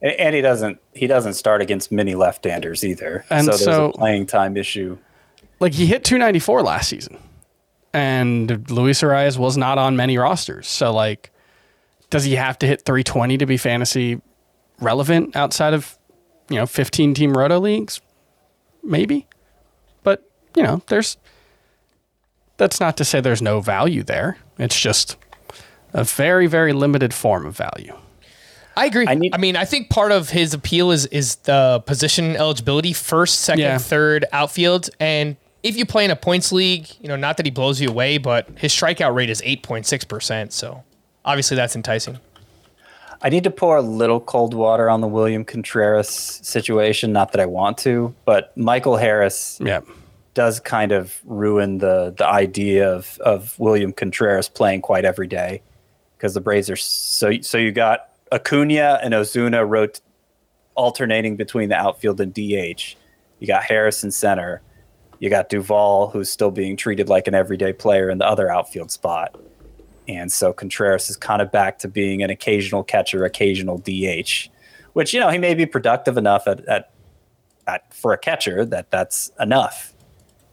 [0.02, 3.24] And he doesn't he doesn't start against many left-handers either.
[3.28, 4.96] And so there's so- a playing time issue.
[5.60, 7.18] Like he hit 294 last season.
[7.92, 10.68] And Luis Arraez was not on many rosters.
[10.68, 11.30] So like
[12.10, 14.20] does he have to hit 320 to be fantasy
[14.80, 15.96] relevant outside of,
[16.48, 18.00] you know, 15 team roto leagues?
[18.82, 19.26] Maybe.
[20.02, 21.16] But, you know, there's
[22.56, 24.38] that's not to say there's no value there.
[24.58, 25.16] It's just
[25.92, 27.96] a very very limited form of value.
[28.76, 29.06] I agree.
[29.06, 33.40] I, I mean, I think part of his appeal is is the position eligibility, first,
[33.40, 33.78] second, Yeah.
[33.78, 37.50] third outfield, and if you play in a points league, you know, not that he
[37.50, 40.52] blows you away, but his strikeout rate is 8.6%.
[40.52, 40.82] So
[41.24, 42.18] obviously that's enticing.
[43.22, 47.12] I need to pour a little cold water on the William Contreras situation.
[47.12, 49.80] Not that I want to, but Michael Harris Yeah.
[50.32, 55.60] does kind of ruin the the idea of of William Contreras playing quite every day
[56.16, 60.00] because the Braves are so so you got Acuna and Ozuna wrote
[60.74, 62.96] alternating between the outfield and DH.
[63.38, 64.62] You got Harris in center.
[65.20, 68.90] You got Duvall, who's still being treated like an everyday player in the other outfield
[68.90, 69.38] spot.
[70.08, 74.48] And so Contreras is kind of back to being an occasional catcher, occasional DH,
[74.94, 76.90] which, you know, he may be productive enough at, at,
[77.66, 79.92] at for a catcher that that's enough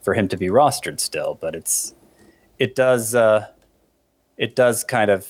[0.02, 1.38] for him to be rostered still.
[1.40, 1.96] But it's,
[2.60, 3.48] it does, uh,
[4.36, 5.28] it does kind of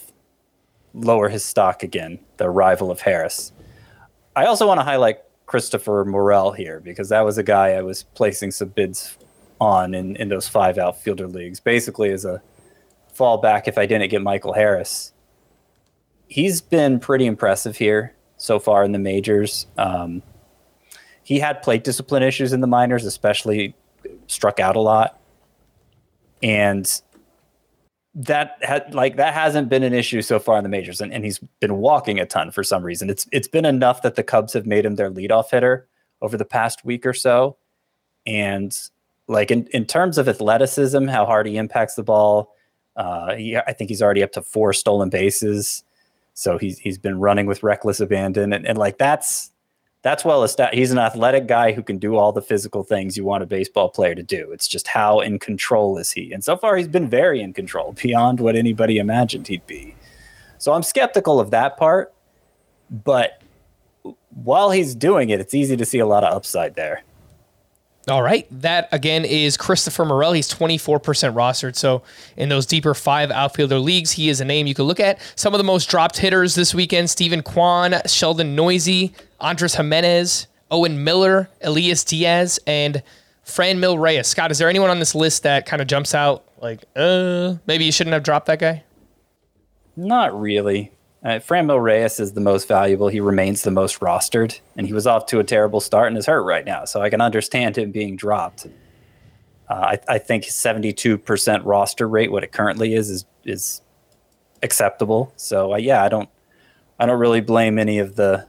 [0.96, 3.52] lower his stock again, the arrival of Harris.
[4.36, 8.04] I also want to highlight Christopher Morel here because that was a guy I was
[8.16, 9.16] placing some bids
[9.60, 12.42] on in, in those five outfielder leagues, basically as a
[13.16, 15.14] fallback if I didn't get Michael Harris.
[16.28, 19.66] He's been pretty impressive here so far in the majors.
[19.78, 20.22] Um,
[21.24, 23.76] he had plate discipline issues in the minors, especially
[24.28, 25.20] struck out a lot.
[26.44, 27.02] And
[28.14, 31.24] that had like that hasn't been an issue so far in the majors, and, and
[31.24, 33.10] he's been walking a ton for some reason.
[33.10, 35.88] It's it's been enough that the Cubs have made him their leadoff hitter
[36.22, 37.58] over the past week or so.
[38.26, 38.76] And
[39.28, 42.54] like in, in terms of athleticism, how hard he impacts the ball,
[42.96, 45.84] uh, he, I think he's already up to four stolen bases.
[46.34, 49.52] So he's he's been running with reckless abandon, and, and like that's
[50.04, 50.78] that's well established.
[50.78, 53.90] He's an athletic guy who can do all the physical things you want a baseball
[53.90, 54.52] player to do.
[54.52, 56.32] It's just how in control is he?
[56.32, 59.96] And so far, he's been very in control, beyond what anybody imagined he'd be.
[60.60, 62.14] So I'm skeptical of that part,
[62.90, 63.42] but
[64.30, 67.04] while he's doing it, it's easy to see a lot of upside there.
[68.08, 68.48] All right.
[68.62, 70.32] That again is Christopher Morel.
[70.32, 71.02] He's 24%
[71.34, 71.76] rostered.
[71.76, 72.04] So
[72.38, 75.20] in those deeper five outfielder leagues, he is a name you can look at.
[75.36, 81.04] Some of the most dropped hitters this weekend Steven Kwan, Sheldon Neuse, Andres Gimenez, Owen
[81.04, 83.04] Miller, Elias Diaz, and
[83.46, 84.28] Franmil Reyes.
[84.28, 87.86] Scott, is there anyone on this list that kind of jumps out like, uh, maybe
[87.86, 88.84] you shouldn't have dropped that guy?
[89.98, 90.92] Not really.
[91.24, 93.08] Uh, Franmil Reyes is the most valuable.
[93.08, 96.28] He remains the most rostered, and he was off to a terrible start and is
[96.28, 96.86] hurt right now.
[96.86, 98.68] So I can understand him being dropped.
[99.70, 103.82] Uh, I, I think 72% roster rate, what it currently is, is is
[104.64, 105.34] acceptable.
[105.36, 106.30] So uh, yeah, I don't
[107.00, 108.46] I don't really blame any of the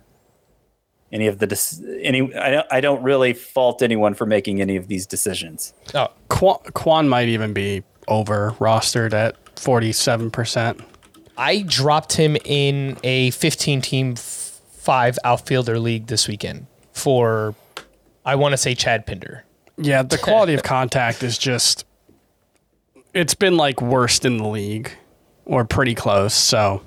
[1.11, 4.89] any of the any I don't, I don't really fault anyone for making any of
[4.89, 5.73] these decisions.
[5.95, 10.83] Oh, Kwan, Kwan might even be over rostered at 47%.
[11.39, 17.55] I dropped him in a 15 team five outfielder league this weekend for,
[18.25, 19.45] I want to say Chad Pinder.
[19.77, 21.85] Yeah, the quality of contact is just
[23.15, 24.91] it's been like worst in the league
[25.45, 26.35] or pretty close.
[26.35, 26.83] So,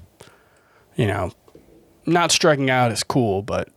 [0.96, 1.32] you know,
[2.06, 3.70] not striking out is cool, but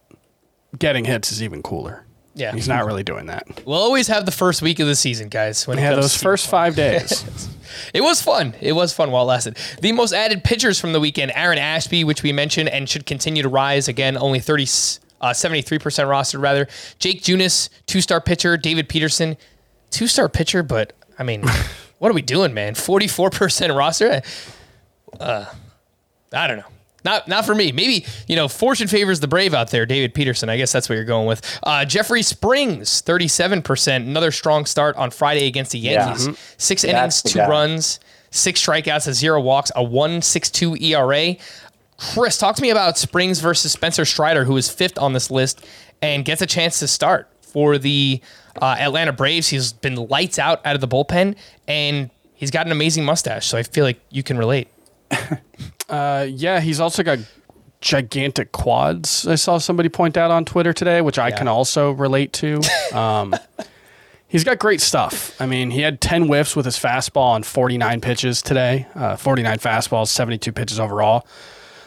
[0.79, 2.05] getting hits is even cooler.
[2.35, 2.53] Yeah.
[2.53, 3.47] He's not really doing that.
[3.65, 5.67] We'll always have the first week of the season, guys.
[5.67, 7.25] When it Yeah, those first five days.
[7.93, 8.55] It was fun.
[8.61, 9.57] It was fun while it lasted.
[9.81, 13.43] The most added pitchers from the weekend Aaron Ashby, which we mentioned and should continue
[13.43, 13.89] to rise.
[13.89, 14.63] Again, only 30,
[15.21, 16.69] uh, 73% rostered, rather.
[17.01, 18.57] Jake Junis, two star pitcher.
[18.57, 19.37] David Peterson,
[19.91, 21.43] two star pitcher, but I mean,
[21.99, 22.75] what are we doing, man?
[22.75, 24.23] 44% roster?
[25.19, 25.47] Uh,
[26.33, 26.65] I don't know.
[27.05, 27.71] Not, not for me.
[27.73, 30.49] Maybe, you know, fortune favors the brave out there, David Peterson.
[30.49, 31.43] I guess that's what you're going with.
[31.63, 33.97] Uh, Jeffrey Springs, 37%.
[33.97, 36.07] Another strong start on Friday against the Yeah.
[36.07, 36.39] Yankees.
[36.57, 37.49] Six That's innings, two guy.
[37.49, 41.37] runs, six strikeouts, a zero walks, a 162 ERA.
[41.99, 45.65] Chris, talk to me about Springs versus Spencer Strider, who is fifth on this list
[46.03, 48.21] and gets a chance to start for the
[48.61, 49.49] uh, Atlanta Braves.
[49.49, 51.37] He's been lights out out of the bullpen,
[51.69, 53.47] and he's got an amazing mustache.
[53.47, 54.69] So I feel like you can relate.
[55.89, 57.19] Uh, yeah, he's also got
[57.81, 59.27] gigantic quads.
[59.27, 62.61] I saw somebody point out on Twitter today, which I can also relate to.
[62.95, 63.35] Um,
[64.29, 65.41] he's got great stuff.
[65.41, 69.59] I mean, he had 10 whiffs with his fastball on 49 pitches today, uh, 49
[69.59, 71.27] fastballs, 72 pitches overall.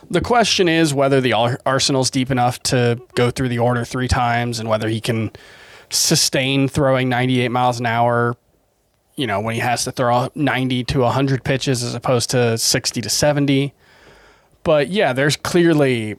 [0.10, 4.10] The question is whether the ar- arsenal's deep enough to go through the order three
[4.10, 5.32] times and whether he can
[5.90, 8.36] sustain throwing 98 miles an hour
[9.18, 13.02] you know, when he has to throw 90 to 100 pitches as opposed to 60
[13.02, 13.74] to 70.
[14.68, 16.18] But yeah, there's clearly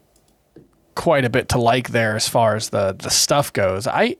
[0.94, 3.86] quite a bit to like there as far as the the stuff goes.
[3.86, 4.16] I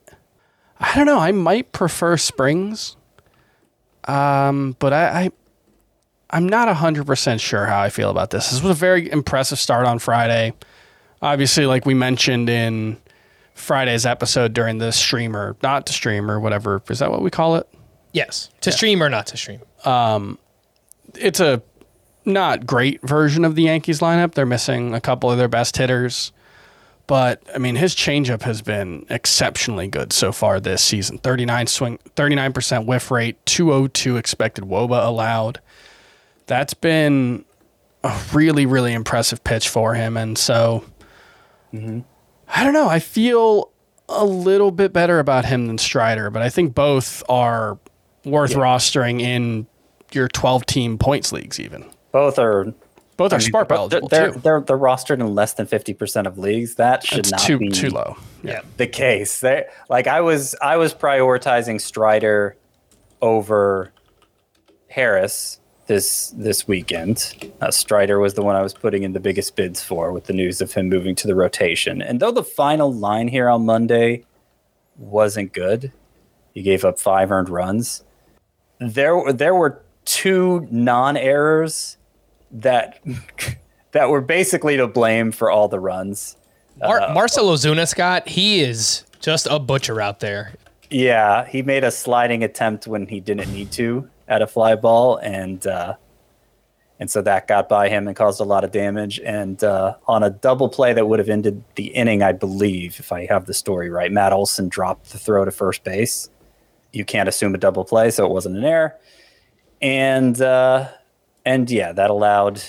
[0.79, 2.95] I don't know, I might prefer Springs.
[4.05, 5.31] Um, but I, I
[6.29, 8.51] I'm not 100% sure how I feel about this.
[8.51, 10.53] This was a very impressive start on Friday.
[11.23, 12.99] Obviously, like we mentioned in
[13.55, 16.83] Friday's episode during the streamer, not to stream or whatever.
[16.91, 17.67] Is that what we call it?
[18.12, 18.51] Yes.
[18.61, 19.62] To stream or not to stream.
[21.14, 21.62] it's a
[22.29, 24.35] not great version of the Yankees lineup.
[24.35, 26.33] They're missing a couple of their best hitters.
[27.09, 31.19] But I mean, his changeup has been exceptionally good so far this season.
[31.19, 35.61] 39 swing 39% whiff rate, 202 expected woba allowed.
[36.47, 37.45] That's been
[38.05, 40.85] a really really impressive pitch for him and so
[41.73, 42.01] mm-hmm.
[42.47, 43.73] I don't know, I feel
[44.09, 47.79] a little bit better about him than Strider, but I think both are
[48.25, 49.67] worth rostering in
[50.12, 51.85] your 12 team points leagues even.
[52.12, 52.73] Both are
[53.16, 54.40] Both are I mean, Sparp they're, eligible they're, too.
[54.40, 56.77] They're, they're rostered in less than 50% of leagues.
[56.77, 58.16] That should It's not too be too low.
[58.42, 58.61] Yeah.
[58.77, 59.40] the case.
[59.40, 62.57] They, like I was I was prioritizing Strider
[63.21, 63.92] over
[64.88, 67.51] Harris this this weekend.
[67.61, 70.33] Uh, Strider was the one I was putting in the biggest bids for with the
[70.33, 72.01] news of him moving to the rotation.
[72.01, 74.25] And though the final line here on Monday
[74.97, 75.92] wasn't good,
[76.55, 78.05] he gave up five earned runs.
[78.79, 81.97] There there were two non-errors
[82.50, 83.00] that
[83.92, 86.37] that were basically to blame for all the runs.
[86.80, 90.52] Mar- Marcel Ozuna, Scott, he is just a butcher out there.
[90.90, 95.16] Yeah, he made a sliding attempt when he didn't need to at a fly ball,
[95.16, 95.94] and uh,
[97.00, 99.20] and so that got by him and caused a lot of damage.
[99.20, 103.12] And uh, on a double play that would have ended the inning, I believe, if
[103.12, 106.28] I have the story right, Matt Olson dropped the throw to first base.
[106.92, 108.96] You can't assume a double play, so it wasn't an error.
[109.80, 110.88] And uh,
[111.48, 112.62] and yeah, that allowed.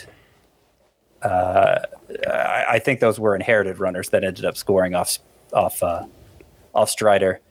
[1.22, 1.80] Uh,
[2.26, 5.20] I, I think those were inherited runners that ended up scoring off
[5.52, 6.06] off uh,
[6.74, 7.42] off Strider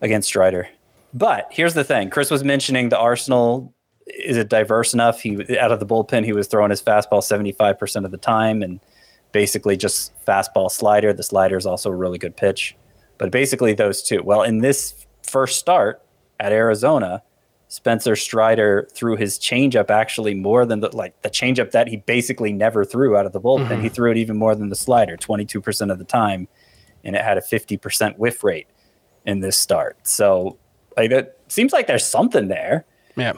[0.00, 0.68] against Strider.
[1.12, 3.74] But here's the thing: Chris was mentioning the Arsenal.
[4.06, 5.20] Is it diverse enough?
[5.20, 8.62] He out of the bullpen, he was throwing his fastball 75 percent of the time,
[8.62, 8.78] and
[9.32, 11.12] basically just fastball slider.
[11.12, 12.76] The slider is also a really good pitch,
[13.18, 14.22] but basically those two.
[14.22, 16.02] Well, in this first start
[16.38, 17.24] at Arizona,
[17.72, 22.52] Spencer Strider threw his changeup actually more than the like the changeup that he basically
[22.52, 23.80] never threw out of the bullpen.
[23.80, 26.48] He threw it even more than the slider, 22% of the time,
[27.02, 28.66] and it had a 50% whiff rate
[29.24, 29.96] in this start.
[30.06, 30.58] So
[30.98, 32.84] like it seems like there's something there.
[33.16, 33.32] Yeah.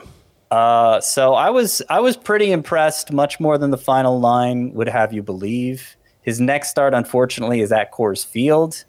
[0.51, 4.89] Uh, so I was I was pretty impressed, much more than the final line would
[4.89, 5.95] have you believe.
[6.23, 8.83] His next start, unfortunately, is at Coors Field.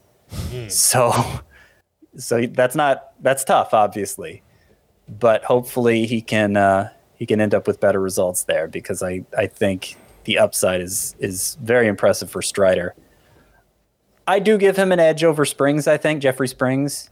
[0.66, 1.12] So
[2.16, 4.42] so that's not that's tough, obviously.
[5.08, 9.24] But hopefully he can uh, he can end up with better results there because I,
[9.36, 12.94] I think the upside is is very impressive for Strider.
[14.26, 17.10] I do give him an edge over Springs, I think, Jeffrey Springs.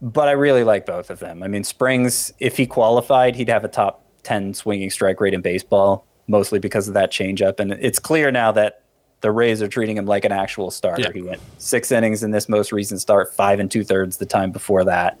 [0.00, 1.42] But I really like both of them.
[1.42, 5.40] I mean, Springs, if he qualified, he'd have a top 10 swinging strike rate in
[5.40, 7.58] baseball, mostly because of that changeup.
[7.58, 8.82] And it's clear now that
[9.20, 11.02] the Rays are treating him like an actual starter.
[11.02, 11.12] Yeah.
[11.12, 14.52] He went six innings in this most recent start, five and two thirds the time
[14.52, 15.18] before that.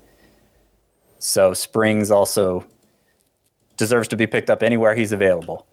[1.18, 2.64] So Springs also
[3.76, 5.66] deserves to be picked up anywhere he's available.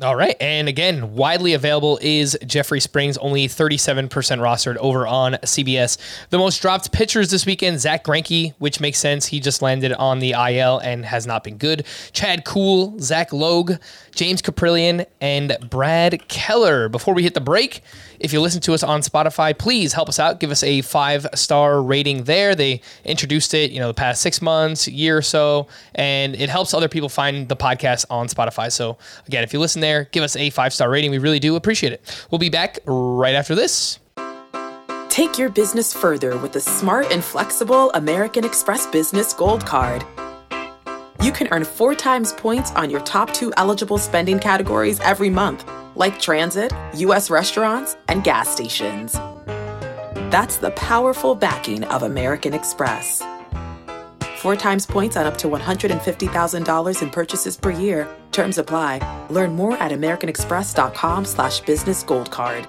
[0.00, 0.36] All right.
[0.40, 5.98] And again, widely available is Jeffrey Springs, only 37% rostered over on CBS.
[6.30, 9.26] The most dropped pitchers this weekend, Zach Greinke, which makes sense.
[9.26, 11.84] He just landed on the IL and has not been good.
[12.12, 13.72] Chad Kuhl, Zach Logue,
[14.14, 16.88] James Kaprielian, and Brad Keller.
[16.88, 17.82] Before we hit the break,
[18.20, 20.40] if you listen to us on Spotify, please help us out.
[20.40, 22.54] Give us a five star rating there.
[22.54, 26.74] They introduced it, you know, the past six months, year or so, and it helps
[26.74, 28.70] other people find the podcast on Spotify.
[28.70, 31.10] So again, if you listen there, give us a five star rating.
[31.10, 32.26] We really do appreciate it.
[32.30, 33.98] We'll be back right after this.
[35.08, 40.04] Take your business further with the smart and flexible American Express Business Gold Card.
[41.20, 45.68] You can earn four times points on your top two eligible spending categories every month,
[45.96, 47.30] like transit, U.S.
[47.30, 49.14] restaurants, and gas stations.
[50.30, 53.20] That's the powerful backing of American Express.
[54.36, 58.06] Four times points on up to $150,000 in purchases per year.
[58.38, 59.00] Terms apply.
[59.30, 62.68] Learn more at americanexpress.com slash business gold card.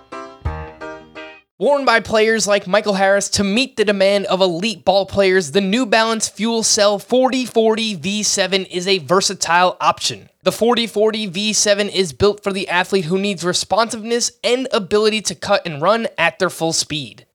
[1.60, 5.62] Worn by players like Michael Harris to meet the demand of elite ball players, the
[5.62, 10.30] New Balance Fuel Cell 4040 V7 is a versatile option.
[10.42, 15.68] The 4040 V7 is built for the athlete who needs responsiveness and ability to cut
[15.68, 17.28] and run at their full speed.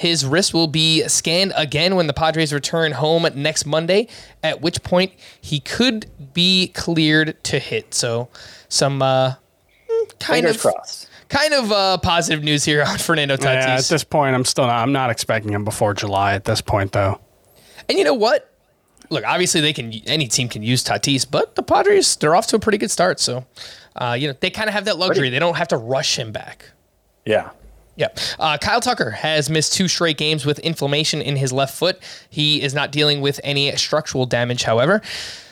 [0.00, 4.08] His wrist will be scanned again when the Padres return home next Monday,
[4.42, 7.92] at which point he could be cleared to hit.
[7.92, 8.30] So,
[8.70, 9.34] some uh,
[10.18, 11.10] kind Fingers of crossed.
[11.28, 13.42] kind of uh, positive news here on Fernando Tatis.
[13.42, 14.80] Yeah, at this point, I'm still not.
[14.80, 16.32] I'm not expecting him before July.
[16.32, 17.20] At this point, though.
[17.90, 18.50] And you know what?
[19.10, 19.92] Look, obviously they can.
[20.06, 23.20] Any team can use Tatis, but the Padres they're off to a pretty good start.
[23.20, 23.44] So,
[23.96, 25.28] uh, you know, they kind of have that luxury.
[25.28, 26.70] They don't have to rush him back.
[27.26, 27.50] Yeah.
[28.00, 28.08] Yeah.
[28.38, 31.98] Uh, Kyle Tucker has missed two straight games with inflammation in his left foot.
[32.30, 35.02] He is not dealing with any structural damage, however.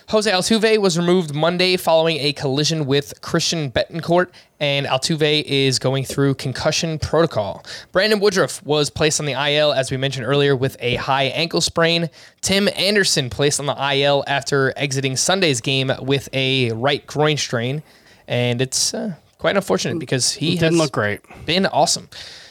[0.09, 4.29] Jose Altuve was removed Monday following a collision with Christian Bethancourt,
[4.59, 7.63] and Altuve is going through concussion protocol.
[7.93, 11.61] Brandon Woodruff was placed on the IL, as we mentioned earlier, with a high ankle
[11.61, 12.09] sprain.
[12.41, 17.83] Tim Anderson placed on the IL after exiting Sunday's game with a right groin strain,
[18.27, 21.20] and it's uh, quite unfortunate because he Didn't has look great.
[21.47, 22.09] been awesome.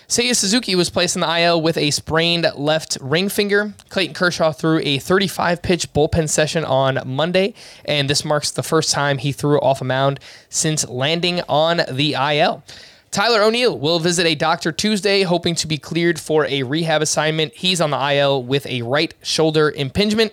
[0.07, 3.73] Seiya Suzuki was placed in the IL with a sprained left ring finger.
[3.89, 8.91] Clayton Kershaw threw a 35 pitch bullpen session on Monday, and this marks the first
[8.93, 12.63] time he threw off a mound since landing on the IL.
[13.11, 17.53] Tyler O'Neill will visit a doctor Tuesday, hoping to be cleared for a rehab assignment.
[17.53, 20.31] He's on the IL with a right shoulder impingement.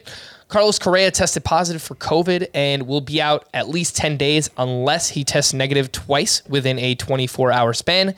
[0.49, 5.11] Carlos Correa tested positive for COVID and will be out at least 10 days unless
[5.11, 8.15] he tests negative twice within a 24 hour span.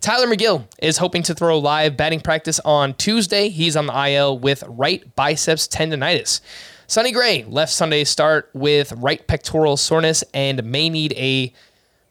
[0.00, 3.50] Tylor Megill is hoping to throw live batting practice on Tuesday.
[3.50, 6.40] He's on the IL with right biceps tendonitis.
[6.86, 11.52] Sonny Gray left Sunday's start with right pectoral soreness and may need a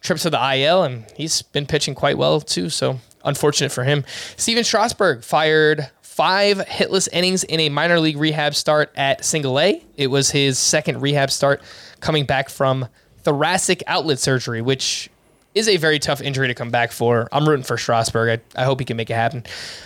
[0.01, 2.69] trip to the IL, and he's been pitching quite well too.
[2.69, 4.05] So unfortunate for him.
[4.37, 5.89] Stephen Strasburg fired
[6.19, 9.81] five hitless innings in a minor league rehab start at Single A.
[9.95, 11.61] It was his second rehab start
[12.01, 12.89] coming back from
[13.19, 15.09] thoracic outlet surgery, which
[15.55, 17.29] is a very tough injury to come back for.
[17.31, 18.41] I'm rooting for Strasburg.
[18.57, 19.45] I, I hope he can make it happen.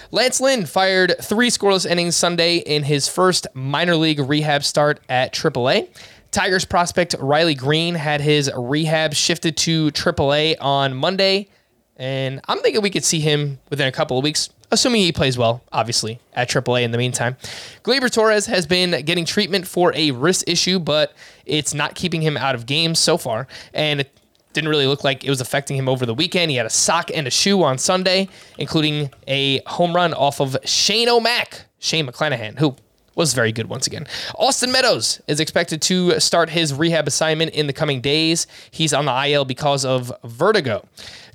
[0.10, 5.34] Lance Lynn fired three scoreless innings Sunday in his first minor league rehab start at
[5.36, 5.88] AAA.
[6.32, 11.50] Tigers prospect Riley Greene had his rehab shifted to AAA on Monday,
[11.96, 15.38] and I'm thinking we could see him within a couple of weeks, assuming he plays
[15.38, 17.38] well, obviously, at AAA in the meantime.
[17.84, 21.14] Gleyber Torres has been getting treatment for a wrist issue, but
[21.46, 24.12] it's not keeping him out of games so far, and it
[24.54, 26.52] didn't really look like it was affecting him over the weekend.
[26.52, 30.58] He had a sock and a shoe on Sunday, including a home run off of
[30.66, 32.76] Shane O'Mac, Shane McClanahan, who
[33.16, 34.08] was very good once again.
[34.38, 38.48] Austin Meadows is expected to start his rehab assignment in the coming days.
[38.72, 40.86] He's on the IL because of vertigo.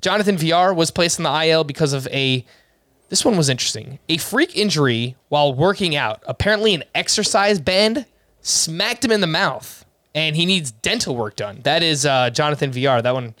[0.01, 2.45] Jonathan VR was placed on the IL because of a
[3.09, 3.99] this one was interesting.
[4.07, 6.23] A freak injury while working out.
[6.27, 8.05] Apparently an exercise band
[8.41, 9.85] smacked him in the mouth
[10.15, 11.59] and he needs dental work done.
[11.63, 13.01] That is uh, Jonathan VR.
[13.03, 13.35] That one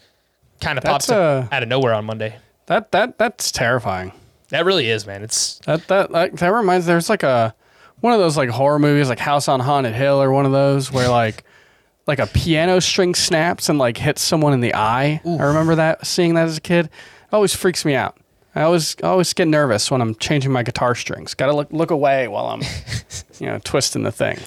[0.61, 2.35] kind of pops uh, up out of nowhere on Monday.
[2.65, 4.11] That that that's terrifying.
[4.49, 5.23] That really is, man.
[5.23, 6.85] It's That that like, that reminds.
[6.85, 7.55] There's like a
[8.01, 10.91] one of those like horror movies, like House on Haunted Hill, or one of those
[10.91, 11.43] where like
[12.07, 15.21] like a piano string snaps and like hits someone in the eye.
[15.25, 16.85] I remember that seeing that as a kid.
[16.85, 16.91] It
[17.33, 18.17] always freaks me out.
[18.59, 21.33] I always I always get nervous when I'm changing my guitar strings.
[21.33, 22.61] Got to look look away while I'm
[23.39, 24.37] you know twisting the thing.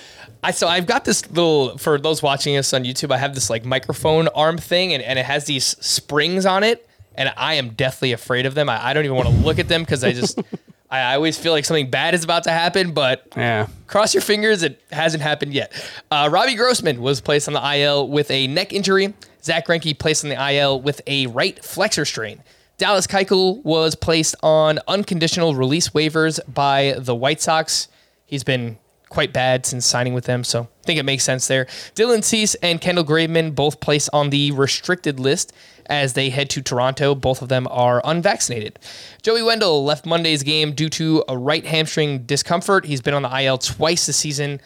[0.42, 3.10] I so I've got this little for those watching us on YouTube.
[3.10, 6.86] I have this like microphone arm thing, and, and it has these springs on it,
[7.14, 8.68] and I am deathly afraid of them.
[8.68, 10.38] I, I don't even want to look at them because I just
[10.90, 12.92] I, I always feel like something bad is about to happen.
[12.92, 13.68] But Yeah.
[13.86, 15.72] cross your fingers, it hasn't happened yet.
[16.10, 19.14] Uh, Robbie Grossman was placed on the IL with a neck injury.
[19.42, 22.42] Zach Greinke placed on the IL with a right flexor strain.
[22.82, 27.86] Dallas Keuchel was placed on unconditional release waivers by the White Sox.
[28.26, 28.76] He's been
[29.08, 31.66] quite bad since signing with them, so I think it makes sense there.
[31.94, 35.52] Dylan Cease and Kendall Graveman both placed on the restricted list
[35.86, 37.14] as they head to Toronto.
[37.14, 38.80] Both of them are unvaccinated.
[39.22, 42.84] Joey Wendle left Monday's game due to a right hamstring discomfort.
[42.84, 44.60] He's been on the IL twice this season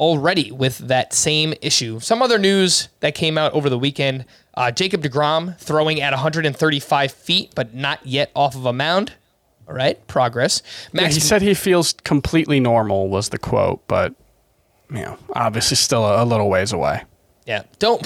[0.00, 2.00] already with that same issue.
[2.00, 7.12] Some other news that came out over the weekend uh, Jacob DeGrom throwing at 135
[7.12, 9.12] feet, but not yet off of a mound.
[9.68, 10.62] All right, progress.
[10.92, 14.14] Max he said he feels completely normal was the quote, but
[14.90, 17.02] you know, obviously still a, a little ways away.
[17.46, 18.02] Yeah, don't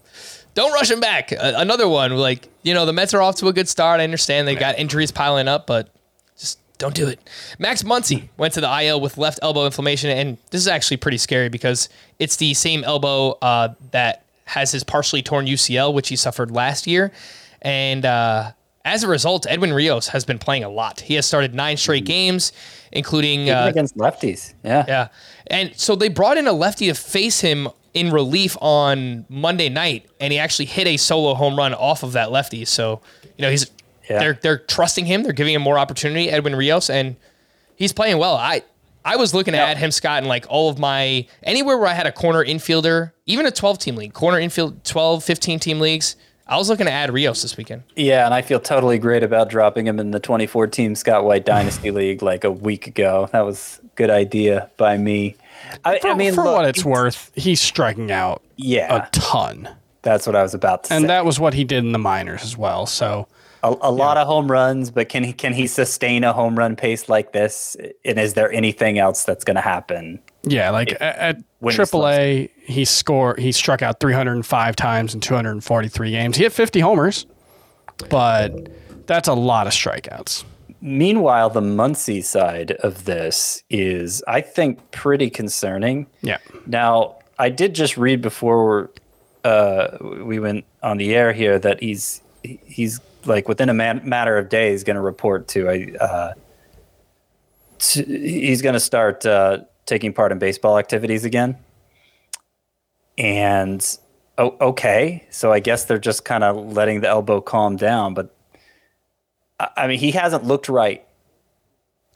[0.54, 1.32] don't rush him back.
[1.32, 4.00] Uh, another one, like you know, the Mets are off to a good start.
[4.00, 5.88] I understand they got injuries piling up, but
[6.38, 7.18] just don't do it.
[7.58, 11.18] Max Muncy went to the IL with left elbow inflammation, and this is actually pretty
[11.18, 11.88] scary because
[12.18, 16.86] it's the same elbow uh, that has his partially torn UCL, which he suffered last
[16.86, 17.12] year,
[17.62, 18.04] and.
[18.04, 21.00] Uh, as a result, Edwin Rios has been playing a lot.
[21.00, 22.50] He has started nine straight games,
[22.92, 24.54] including uh, against lefties.
[24.64, 24.86] Yeah.
[24.88, 25.08] yeah.
[25.48, 30.06] And so they brought in a lefty to face him in relief on Monday night,
[30.18, 32.64] and he actually hit a solo home run off of that lefty.
[32.64, 33.02] So,
[33.36, 33.70] you know, he's
[34.08, 34.18] Yeah.
[34.18, 37.16] they're they're trusting him, they're giving him more opportunity, Edwin Rios, and
[37.76, 38.34] he's playing well.
[38.36, 38.62] I
[39.04, 42.06] I was looking at him, Scott, and like all of my anywhere where I had
[42.06, 46.56] a corner infielder, even a 12 team league, corner infield 12, 15 team leagues, I
[46.56, 47.84] was looking to add Rios this weekend.
[47.96, 51.44] Yeah, and I feel totally great about dropping him in the 24 team Scott White
[51.46, 53.28] Dynasty League like a week ago.
[53.32, 55.36] That was a good idea by me.
[55.84, 59.06] I, For, I mean, for look, what it's worth, he's striking out Yeah.
[59.06, 59.68] a ton.
[60.02, 60.96] That's what I was about to say.
[60.96, 61.08] And say.
[61.08, 62.86] that was what he did in the minors as well.
[62.86, 63.28] So
[63.62, 66.76] a, a lot of home runs, but can he can he sustain a home run
[66.76, 67.76] pace like this?
[68.04, 70.20] And is there anything else that's going to happen?
[70.42, 73.38] yeah, like at, at when he AAA, he scored.
[73.38, 76.36] He struck out 305 times in 243 games.
[76.36, 77.26] He hit 50 homers,
[78.08, 78.70] but
[79.06, 80.44] that's a lot of strikeouts.
[80.80, 86.06] Meanwhile, the Muncy side of this is, I think, pretty concerning.
[86.22, 86.38] Yeah.
[86.66, 88.90] Now, I did just read before
[89.44, 94.38] uh, we went on the air here that he's he's like within a man- matter
[94.38, 96.34] of days going to report to a uh,
[97.78, 101.56] to, he's going to start uh, taking part in baseball activities again.
[103.18, 103.84] And
[104.38, 108.34] oh, okay, so I guess they're just kind of letting the elbow calm down, but
[109.76, 111.04] I mean, he hasn't looked right.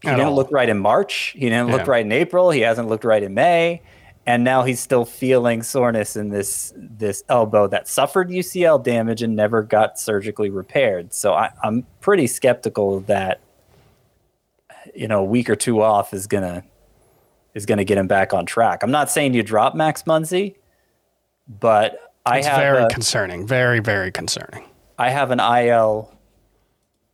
[0.01, 0.35] He At didn't all.
[0.35, 1.35] look right in March.
[1.37, 2.51] He didn't look right in April.
[2.51, 3.83] He hasn't looked right in May,
[4.27, 9.37] and now he's still feeling soreness in this this elbow that suffered UCL damage and
[9.37, 11.13] never got surgically repaired.
[11.13, 13.41] So I, I'm pretty skeptical that
[14.95, 16.65] you know a week or two off is gonna
[17.55, 18.83] is gonna get him back on track.
[18.83, 20.57] I'm not saying you drop Max Muncy,
[21.61, 23.47] but I It's have very a- concerning.
[23.47, 24.65] Very, very concerning.
[24.99, 26.11] I have an IL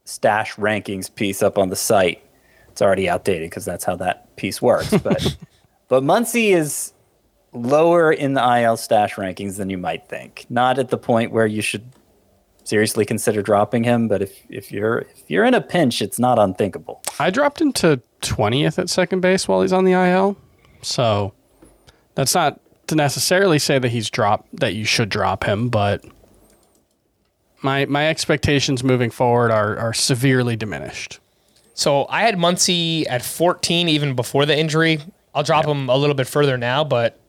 [0.05, 2.23] stash rankings piece up on the site.
[2.69, 4.97] It's already outdated because that's how that piece works.
[4.99, 5.37] But
[5.89, 6.93] but Muncy is
[7.53, 10.47] lower in the IL stash rankings than you might think.
[10.49, 11.85] Not at the point where you should
[12.65, 16.39] seriously consider dropping him, but if, if you're if you're in a pinch, it's not
[16.39, 17.03] unthinkable.
[17.19, 20.37] I dropped him to 20th at second base while he's on the IL.
[20.83, 21.33] So
[22.15, 26.05] that's not to necessarily say that he's dropped that you should drop him, but
[27.63, 31.19] my my expectations moving forward are are severely diminished.
[31.75, 35.01] So I had Muncy at 14 even before the injury.
[35.35, 37.20] I'll drop him a little bit further now, but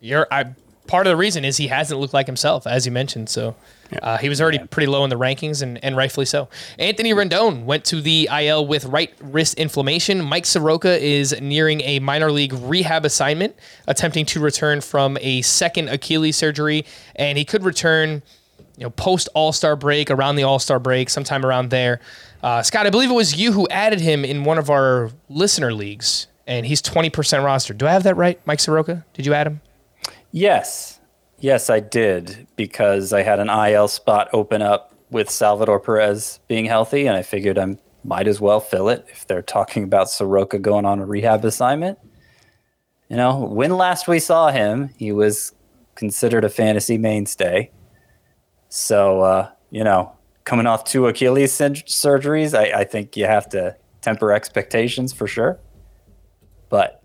[0.00, 0.54] you're I
[0.90, 3.28] part of the reason is he hasn't looked like himself, as you mentioned.
[3.28, 3.54] So
[4.02, 6.48] uh, he was already pretty low in the rankings, and, and rightfully so.
[6.78, 10.20] Anthony Rendon went to the IL with right wrist inflammation.
[10.20, 13.54] Mike Soroka is nearing a minor league rehab assignment,
[13.86, 16.84] attempting to return from a second Achilles surgery,
[17.14, 18.22] and he could return
[18.76, 22.00] you know, post All Star break, around the All Star break, sometime around there.
[22.42, 25.72] Uh, Scott, I believe it was you who added him in one of our listener
[25.72, 27.74] leagues, and he's 20% roster.
[27.74, 29.04] Do I have that right, Mike Soroka?
[29.14, 29.60] Did you add him?
[30.32, 31.00] Yes.
[31.38, 36.66] Yes, I did because I had an IL spot open up with Salvador Perez being
[36.66, 40.58] healthy, and I figured I might as well fill it if they're talking about Soroka
[40.58, 41.98] going on a rehab assignment.
[43.08, 45.52] You know, when last we saw him, he was
[45.96, 47.70] considered a fantasy mainstay.
[48.68, 50.12] So, uh, you know,
[50.44, 55.58] coming off two Achilles surgeries, I, I think you have to temper expectations for sure.
[56.68, 56.99] But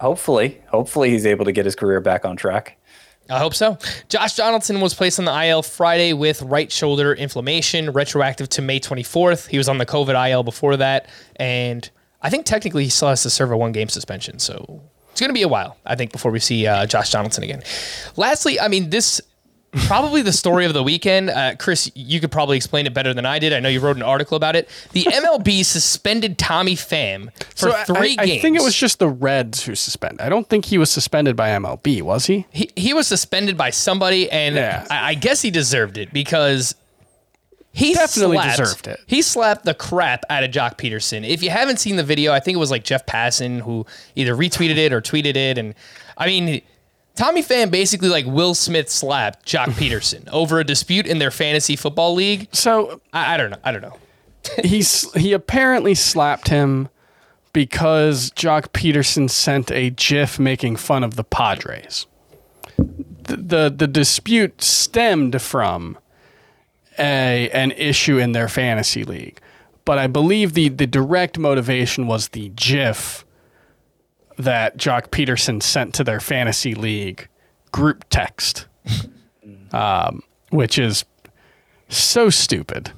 [0.00, 2.76] hopefully, hopefully he's able to get his career back on track.
[3.30, 3.76] I hope so.
[4.08, 8.80] Josh Donaldson was placed on the IL Friday with right shoulder inflammation, retroactive to May
[8.80, 9.48] 24th.
[9.48, 11.88] He was on the COVID IL before that, and
[12.22, 14.38] I think technically he still has to serve a one game suspension.
[14.38, 14.80] So
[15.10, 17.62] it's going to be a while, I think, before we see uh, Josh Donaldson again.
[18.16, 19.20] Lastly, I mean, this
[19.72, 21.30] probably the story of the weekend.
[21.30, 23.52] Uh, Chris, you could probably explain it better than I did.
[23.52, 24.68] I know you wrote an article about it.
[24.92, 28.38] The MLB suspended Tommy Pham for So I- three I, games.
[28.38, 30.20] I think it was just the Reds who suspended.
[30.20, 32.46] I don't think he was suspended by MLB, was he?
[32.50, 34.86] he, he was suspended by somebody, and Yeah.
[34.90, 36.74] I, I guess he deserved it because
[37.72, 39.00] he Definitely slapped, deserved it.
[39.06, 41.28] He slapped the crap out of Joc Pederson.
[41.28, 44.34] If you haven't seen the video, I think it was like Jeff Passan who either
[44.34, 45.74] retweeted it or tweeted it, and
[46.16, 46.62] I mean.
[47.18, 51.74] Tommy Pham basically like Will Smith slapped Jock Peterson over a dispute in their fantasy
[51.74, 52.46] football league.
[52.52, 53.58] So I, I don't know.
[53.64, 53.96] I don't know.
[54.62, 56.88] he's he apparently slapped him
[57.52, 62.06] because Joc Pederson sent a GIF making fun of the Padres.
[62.76, 65.98] The the, the dispute stemmed from
[67.00, 69.40] a an issue in their fantasy league,
[69.84, 73.24] but I believe the the direct motivation was the GIF
[74.38, 77.28] that Joc Pederson sent to their fantasy league
[77.72, 78.66] group text,
[79.72, 81.04] um, which is
[81.88, 82.92] so stupid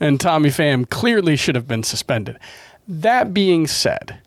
[0.00, 2.38] and Tommy Pham clearly should have been suspended.
[2.86, 4.18] That being said,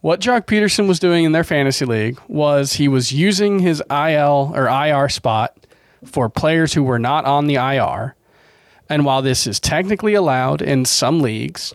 [0.00, 4.52] what Joc Pederson was doing in their fantasy league was he was using his IL
[4.54, 5.66] or IR spot
[6.04, 8.14] for players who were not on the IR.
[8.88, 11.74] And while this is technically allowed in some leagues,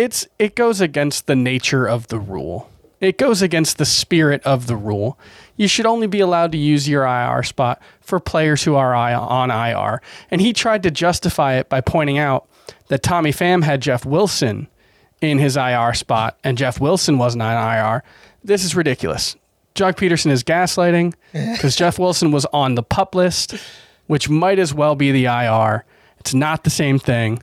[0.00, 2.70] it's it goes against the nature of the rule.
[3.00, 5.18] It goes against the spirit of the rule.
[5.56, 9.50] You should only be allowed to use your IR spot for players who are on
[9.50, 10.00] IR.
[10.30, 12.48] And he tried to justify it by pointing out
[12.88, 14.68] that Tommy Pham had Jeff Wilson
[15.20, 18.02] in his IR spot and Jeff Wilson wasn't on IR.
[18.42, 19.36] This is ridiculous.
[19.74, 23.54] Joc Pederson is gaslighting because Jeff Wilson was on the pup list,
[24.06, 25.84] which might as well be the IR.
[26.18, 27.42] It's not the same thing.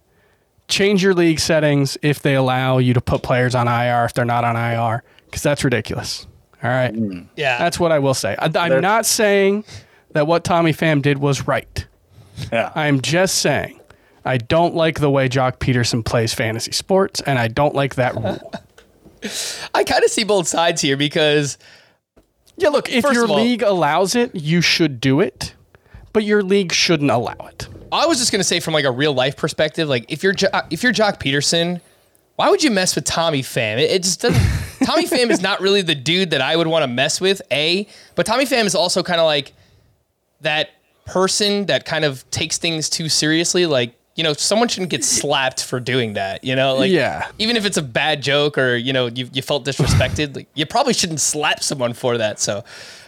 [0.68, 4.26] Change your league settings if they allow you to put players on IR if they're
[4.26, 6.28] not on IR, because that's ridiculous.
[6.64, 6.94] All right.
[6.94, 7.22] Hmm.
[7.36, 7.58] Yeah.
[7.58, 8.36] That's what I will say.
[8.38, 9.64] I, I'm not saying
[10.12, 11.86] that what Tommy Pham did was right.
[12.52, 12.72] Yeah.
[12.76, 13.80] I'm just saying
[14.26, 18.16] I don't like the way Joc Pederson plays fantasy sports, and I don't like that
[18.16, 18.52] rule.
[19.74, 21.58] I kind of see both sides here because
[22.58, 25.54] Yeah, look, if First your all- league allows it, you should do it,
[26.18, 27.68] but your league shouldn't allow it.
[27.92, 30.50] I was just gonna say from like a real life perspective, like if you're Jo-
[30.52, 31.80] uh, if you're Joc Pederson,
[32.38, 33.78] why would you mess with Tommy Pham?
[33.78, 34.42] It, it just doesn't.
[34.88, 37.40] Tommy Pham is not really the dude that I would want to mess with.
[37.52, 39.54] A, but Tommy Pham is also kind of like
[40.42, 40.72] that
[41.06, 43.68] person that kind of takes things too seriously.
[43.68, 46.44] Like you know, someone shouldn't get slapped for doing that.
[46.44, 47.30] You know, like Yeah.
[47.40, 50.66] even if it's a bad joke or you know you you felt disrespected, like you
[50.66, 52.40] probably shouldn't slap someone for that.
[52.42, 52.66] So.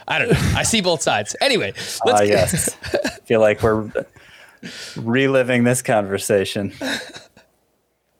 [0.08, 0.52] I don't know.
[0.56, 1.36] I see both sides.
[1.40, 1.72] Anyway,
[2.04, 2.74] let's Ah, yes.
[3.26, 3.88] feel like we're
[4.96, 6.72] reliving this conversation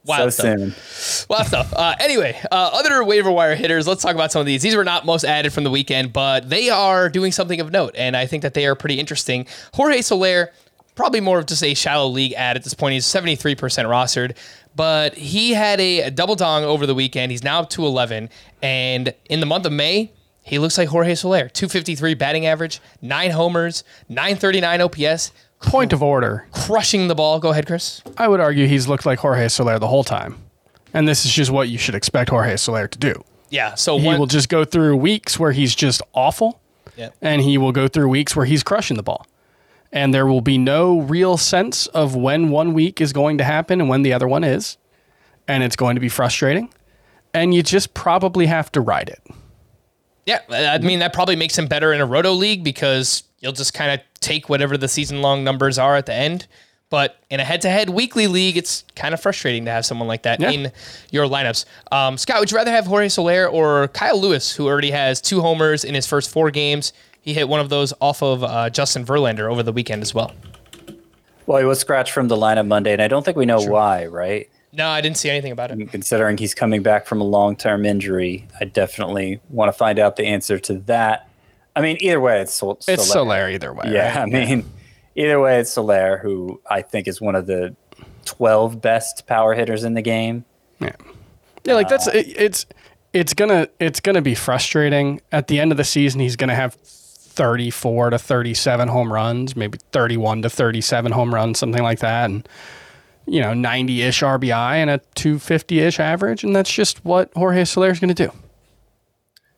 [0.05, 0.59] wild so stuff.
[0.59, 1.27] soon.
[1.29, 1.73] Wild stuff.
[1.75, 3.87] Uh, anyway, uh, other waiver wire hitters.
[3.89, 4.63] Let's talk about some of these.
[4.63, 7.95] These were not most added from the weekend, but they are doing something of note,
[7.97, 9.47] and I think that they are pretty interesting.
[9.75, 10.53] Jorge Soler,
[11.01, 12.93] probably more of just a shallow league ad at this point.
[12.95, 14.37] He's seventy three percent rostered,
[14.77, 17.33] but he had a, a double dong over the weekend.
[17.33, 18.29] He's now up to eleven,
[18.63, 20.13] and in the month of May.
[20.43, 26.47] He looks like Jorge Soler, 253 batting average, nine homers, 939 OPS, Point of order.
[26.51, 27.39] crushing the ball.
[27.39, 28.03] Go ahead, Chris.
[28.17, 30.39] I would argue he's looked like Jorge Soler the whole time.
[30.95, 33.23] And this is just what you should expect Jorge Soler to do.
[33.51, 36.59] Yeah, so He one, will just go through weeks where he's just awful,
[36.97, 37.11] Yeah.
[37.21, 39.27] and he will go through weeks where he's crushing the ball.
[39.93, 43.81] And there will be no real sense of when one week is going to happen
[43.81, 44.77] and when the other one is.
[45.49, 46.73] And it's going to be frustrating.
[47.35, 49.21] And you just probably have to ride it.
[50.27, 53.75] Yeah, I mean that probably makes him better in a roto league because you'll just
[53.75, 56.47] kind of take whatever the season long numbers are at the end.
[56.89, 60.09] But in a head to head weekly league, it's kind of frustrating to have someone
[60.09, 60.51] like that Yeah.
[60.51, 60.73] in
[61.11, 61.65] your lineups.
[61.91, 65.41] Um, Scott, would you rather have Jorge Soler or Kyle Lewis, who already has two
[65.41, 66.93] homers in his first four games?
[67.23, 70.33] He hit one of those off of uh, Justin Verlander over the weekend as well.
[71.47, 74.07] Well, he was scratched from the lineup Monday, and I don't think we know why,
[74.07, 74.49] right?
[74.73, 75.91] No, I didn't see anything about it.
[75.91, 80.17] Considering he's coming back from a long term injury, I definitely want to find out
[80.17, 81.29] the answer to that.
[81.75, 83.25] I mean, either way, it's Sol- It's Soler.
[83.41, 83.87] Soler either way.
[83.89, 84.23] Yeah, right?
[84.23, 84.71] I mean,
[85.17, 87.75] either way, it's Soler, who I think is one of the
[88.27, 90.45] 12 best power hitters in the game.
[90.79, 90.93] Yeah,
[91.65, 92.67] yeah, like that's it, it's
[93.13, 95.21] it's gonna it's gonna be frustrating.
[95.33, 96.77] At the end of the season, he's gonna have
[97.41, 101.59] thirty four to thirty seven home runs, maybe thirty one to thirty seven home runs,
[101.59, 102.47] something like that, and
[103.27, 107.33] you know ninety ish RBI and a two fifty ish average, and that's just what
[107.35, 108.31] Jorge Soler is gonna do.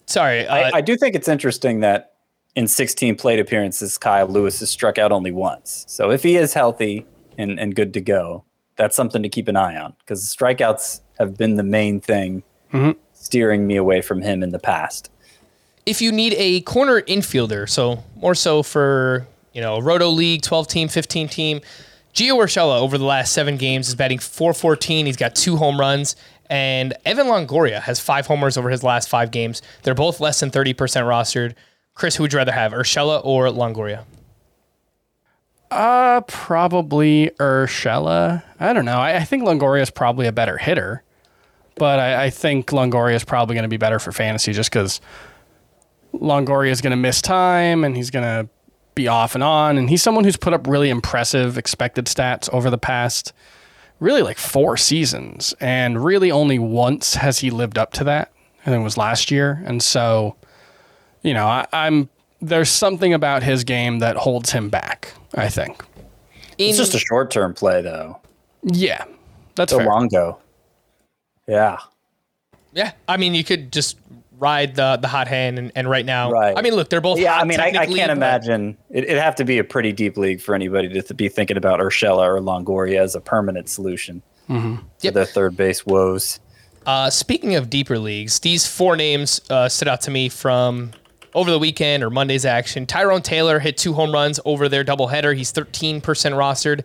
[0.06, 2.12] Sorry, uh, I, I do think it's interesting that
[2.54, 5.84] in 16 plate appearances, Kyle Lewis has struck out only once.
[5.88, 7.06] So if he is healthy
[7.38, 8.44] and, and good to go,
[8.76, 12.42] that's something to keep an eye on because strikeouts have been the main thing
[13.12, 15.10] steering me away from him in the past.
[15.86, 20.68] If you need a corner infielder, so more so for you know Roto League, twelve
[20.68, 21.60] team, fifteen team,
[22.14, 25.06] Gio Urshela over the last seven games is batting four fourteen.
[25.06, 26.16] He's got two home runs,
[26.48, 29.62] and Evan Longoria has five homers over his last five games.
[29.82, 31.54] They're both less than thirty percent rostered.
[31.94, 34.04] Chris, who would you rather have, Urshela or Longoria?
[35.70, 38.42] Uh, probably Urshela.
[38.60, 38.98] I don't know.
[38.98, 41.02] I, I think Longoria is probably a better hitter,
[41.76, 45.00] but I, I think Longoria is probably going to be better for fantasy just because
[46.14, 48.48] Longoria is going to miss time and he's going to
[48.94, 49.78] be off and on.
[49.78, 53.32] And he's someone who's put up really impressive expected stats over the past
[54.00, 55.54] really like four seasons.
[55.60, 58.32] And really only once has he lived up to that.
[58.62, 59.62] I think it was last year.
[59.64, 60.36] And so,
[61.22, 62.08] you know, I, I'm
[62.40, 65.84] there's something about his game that holds him back, I think.
[66.58, 68.20] In, It's just a short term play, though.
[68.64, 69.04] Yeah.
[69.54, 69.86] That's a fair.
[69.86, 70.38] long go.
[71.48, 71.78] Yeah.
[72.72, 73.98] yeah, I mean you could just
[74.42, 76.52] ride the the hot hand, and, and right now, Right.
[76.56, 77.18] I mean look, they're both.
[77.18, 79.92] Yeah, hot I mean, I, I can't imagine it, it'd have to be a pretty
[79.92, 83.68] deep league for anybody to th- be thinking about Urshela or Longoria as a permanent
[83.68, 84.22] solution
[85.00, 85.14] Yep.
[85.14, 86.38] their third base woes.
[86.84, 90.90] Uh, speaking of deeper leagues, these four names uh, stood out to me from
[91.32, 92.84] over the weekend or Monday's action.
[92.84, 95.34] Tyrone Taylor hit two home runs over their doubleheader.
[95.34, 96.84] He's 13% rostered.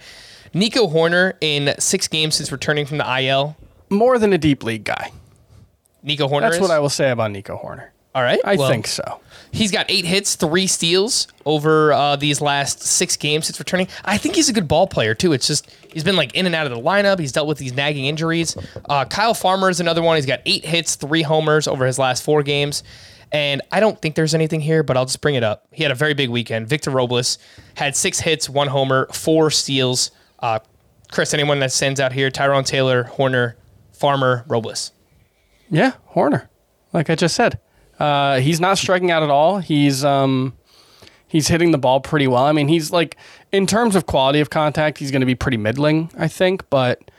[0.53, 3.57] Nico Hoerner in six games since returning from the IL.
[3.89, 5.11] More than a deep league guy.
[6.07, 6.61] Nico Hoerner That's is?
[6.61, 7.89] what I will say about Nico Hoerner.
[8.15, 8.39] All right.
[8.43, 9.19] I well, think so.
[9.51, 13.87] He's got eight hits, three steals over uh, these last six games since returning.
[14.03, 15.33] I think he's a good ball player too.
[15.33, 17.19] It's just he's been like in and out of the lineup.
[17.19, 18.57] He's dealt with these nagging injuries.
[18.89, 20.15] Uh, Kyle Farmer is another one.
[20.15, 22.83] He's got eight hits, three homers over his last four games.
[23.31, 25.67] And I don't think there's anything here, but I'll just bring it up.
[25.71, 26.67] He had a very big weekend.
[26.67, 27.37] Victor Robles
[27.75, 30.11] had six hits, one homer, four steals.
[30.39, 30.59] Uh,
[31.11, 32.31] Chris, anyone that stands out here?
[32.31, 33.53] Tyrone Taylor, Hoerner,
[33.91, 34.91] Farmer, Robles.
[35.69, 36.47] Yeah, Hoerner.
[36.93, 37.59] Like I just said,
[37.99, 39.59] uh, he's not striking out at all.
[39.59, 40.53] He's um,
[41.27, 42.43] he's hitting the ball pretty well.
[42.43, 43.17] I mean, he's like
[43.51, 46.69] in terms of quality of contact, he's going to be pretty middling, I think.
[46.69, 47.11] But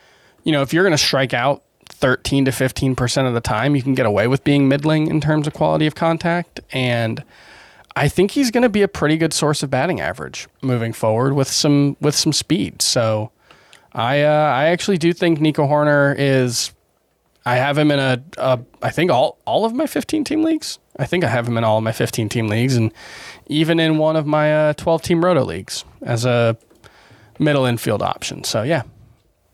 [0.45, 3.77] you know, if you're going to strike out 13 to 15 percent of the time,
[3.77, 6.61] you can get away with being middling in terms of quality of contact.
[6.73, 7.23] And
[7.97, 11.35] I think he's going to be a pretty good source of batting average moving forward
[11.35, 12.83] with some with some speed.
[12.83, 13.33] So.
[13.95, 16.73] I uh, I actually do think Nico Hoerner is
[17.47, 20.79] I have him in a, a I think all all of my 15 team leagues.
[20.99, 22.93] I think I have him in all of my 15 team leagues and
[23.47, 26.57] even in one of my uh, 12 team roto leagues as a
[27.39, 28.45] middle infield option.
[28.45, 28.83] So yeah.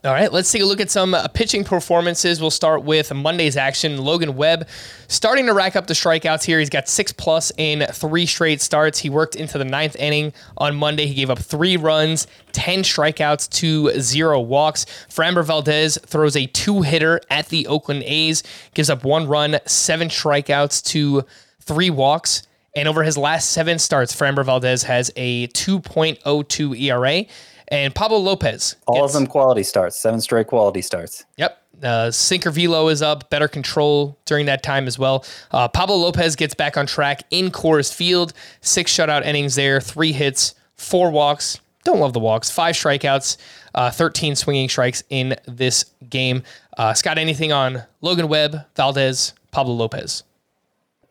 [0.05, 2.39] All right, let's take a look at some uh, pitching performances.
[2.39, 3.97] We'll start with Monday's action.
[3.97, 4.69] Logan Webb
[5.09, 6.59] starting to rack up the strikeouts here.
[6.59, 8.99] He's got six plus in three straight starts.
[8.99, 11.07] He worked into the ninth inning on Monday.
[11.07, 14.85] He gave up three runs, 10 strikeouts to zero walks.
[15.09, 18.43] Framber Valdez throws a two hitter at the Oakland A's,
[18.75, 21.25] gives up one run, seven strikeouts to
[21.61, 22.43] three walks.
[22.77, 27.25] And over his last seven starts, Framber Valdez has a 2.02 ERA.
[27.69, 28.77] And Pablo Lopez.
[28.87, 31.25] All gets- of them quality starts, seven straight quality starts.
[31.37, 31.61] Yep.
[31.83, 35.25] Uh, sinker velo is up, better control during that time as well.
[35.51, 38.33] Uh, Pablo Lopez gets back on track in Coors Field.
[38.61, 41.61] Six shutout innings there, three hits, four walks.
[41.83, 42.49] Don't love the walks.
[42.51, 43.37] Five strikeouts,
[43.75, 46.43] uh, 13 swinging strikes in this game.
[46.79, 50.23] Uh, Scott, anything on Logan Webb, Valdez, Pablo Lopez?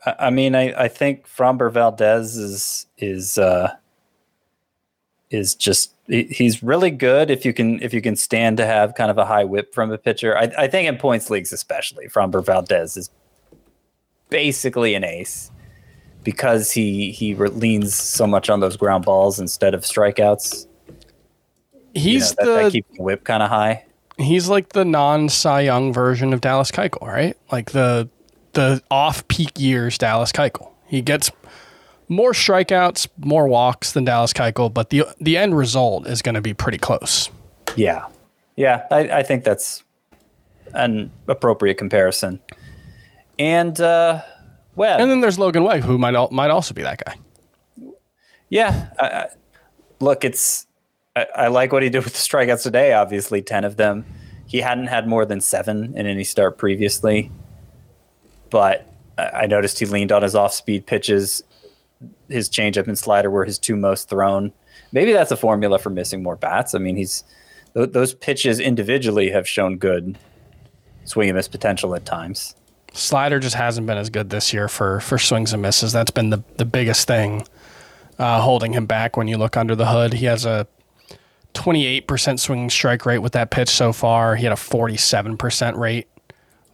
[0.05, 3.75] I mean, I, I think Framber Valdez is is uh,
[5.29, 9.09] is just he's really good if you can if you can stand to have kind
[9.09, 10.37] of a high whip from a pitcher.
[10.37, 13.09] I, I think in points leagues especially, Framber Valdez is
[14.29, 15.51] basically an ace
[16.23, 20.67] because he he leans so much on those ground balls instead of strikeouts.
[20.93, 23.85] You know, He's that, that the keeps the whip kind of high.
[24.17, 27.37] he's like the non Cy Young version of Dallas Keuchel, right?
[27.51, 28.09] Like the
[28.53, 30.71] the off peak years Dallas Keuchel.
[30.87, 31.31] He gets
[32.09, 36.41] more strikeouts, more walks than Dallas Keuchel, but the the end result is going to
[36.41, 37.29] be pretty close.
[37.75, 38.05] Yeah,
[38.55, 39.83] yeah, I, I think that's
[40.73, 42.39] an appropriate comparison.
[43.39, 44.21] And uh,
[44.75, 47.15] Webb, And then there's Logan Webb, who might might also be that guy.
[48.49, 48.89] Yeah.
[48.99, 49.27] I, I,
[49.99, 50.67] look, it's.
[51.15, 52.93] I, I like what he did with the strikeouts today.
[52.93, 54.05] Obviously, ten of them.
[54.45, 57.31] He hadn't had more than seven in any start previously.
[58.49, 58.87] But
[59.17, 61.43] I I noticed he leaned on his off-speed pitches.
[62.33, 64.51] His changeup and slider were his two most thrown.
[64.91, 66.75] Maybe that's a formula for missing more bats.
[66.75, 67.23] I mean, he's
[67.73, 70.17] th- those pitches individually have shown good
[71.05, 72.55] swing and miss potential at times.
[72.93, 75.93] Slider just hasn't been as good this year for for swings and misses.
[75.93, 77.47] That's been the the biggest thing
[78.19, 80.13] uh, holding him back when you look under the hood.
[80.13, 80.67] He has a
[81.53, 84.35] 28% swinging strike rate with that pitch so far.
[84.35, 86.07] He had a 47% rate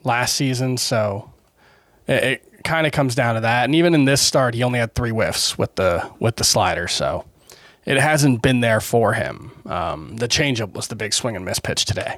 [0.03, 1.31] last season, so
[2.07, 3.65] it, kind of comes down to that.
[3.65, 6.87] And even in this start, he only had three whiffs with the with the slider,
[6.87, 7.25] so
[7.85, 9.51] it hasn't been there for him.
[9.65, 12.17] Um, the changeup was the big swing and miss pitch today.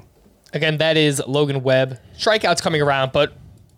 [0.52, 1.98] Again, that is Logan Webb.
[2.18, 3.32] Strikeouts coming around, but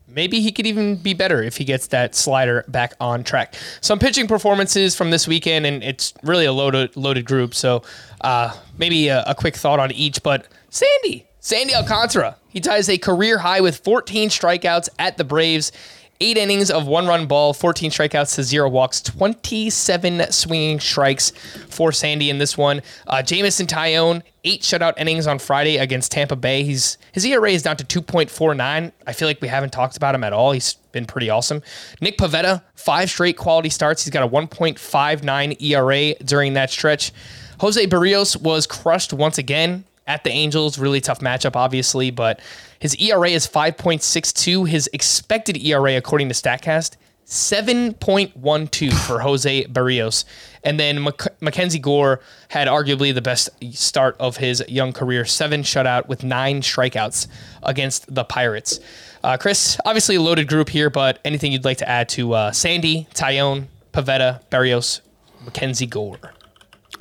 [0.09, 3.55] maybe he could even be better if he gets that slider back on track.
[3.81, 7.55] Some pitching performances from this weekend, and it's really a loaded loaded group.
[7.55, 7.83] So
[8.21, 10.23] uh, maybe a, a quick thought on each.
[10.23, 15.73] But Sandy, Sandy Alcantara, he ties a career high with 14 strikeouts at the Braves.
[16.21, 21.31] Eight innings of one run ball, 14 strikeouts to zero walks, 27 swinging strikes
[21.69, 22.83] for Sandy in this one.
[23.07, 26.63] Uh, Jameson Taillon, eight shutout innings on Friday against Tampa Bay.
[26.63, 28.93] He's His ERA is down to 2.49.
[29.07, 30.53] I feel like we haven't talked about him at all.
[30.53, 31.63] He's been pretty awesome.
[32.01, 34.05] Nick Pivetta, five straight quality starts.
[34.05, 37.13] He's got a 1.59 ERA during that stretch.
[37.59, 40.79] Jose Berrios was crushed once again at the Angels.
[40.79, 42.41] Really tough matchup, obviously, but
[42.85, 44.69] his ERA is 5.62.
[44.69, 50.27] His expected ERA, according to StatCast, 7.12 for Jose Berrios.
[50.63, 55.63] And then Mac- Mackenzie Gore had arguably the best start of his young career, seven
[55.63, 57.27] shutout with nine strikeouts
[57.63, 58.81] against the Pirates.
[59.23, 62.53] Uh, Chris, obviously a loaded group here, but anything you'd like to add to uh,
[62.53, 65.01] Sandy, Taillon, Pivetta, Berrios,
[65.43, 66.35] Mackenzie Gore?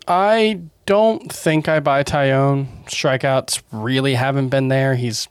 [0.07, 2.85] I don't think I buy Taillon.
[2.85, 4.95] Strikeouts really haven't been there.
[4.95, 5.27] He's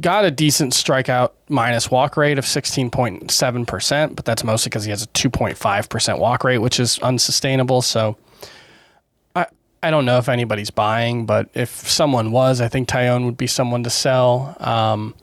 [0.00, 5.02] got a decent strikeout minus walk rate of 16.7%, but that's mostly because he has
[5.02, 7.82] a 2.5% walk rate, which is unsustainable.
[7.82, 8.16] So
[9.34, 9.46] I,
[9.82, 13.46] I don't know if anybody's buying, but if someone was, I think Taillon would be
[13.46, 14.56] someone to sell.
[14.60, 15.14] Um,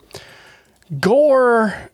[0.99, 1.89] Gore,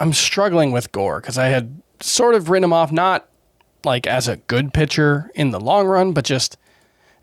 [0.00, 3.28] I'm struggling with Gore because I had sort of written him off not
[3.84, 6.56] like as a good pitcher in the long run, but just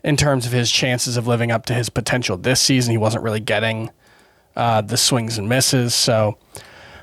[0.02, 2.90] in terms of his chances of living up to his potential this season.
[2.90, 3.90] He wasn't really getting
[4.56, 5.94] uh, the swings and misses.
[5.94, 6.38] So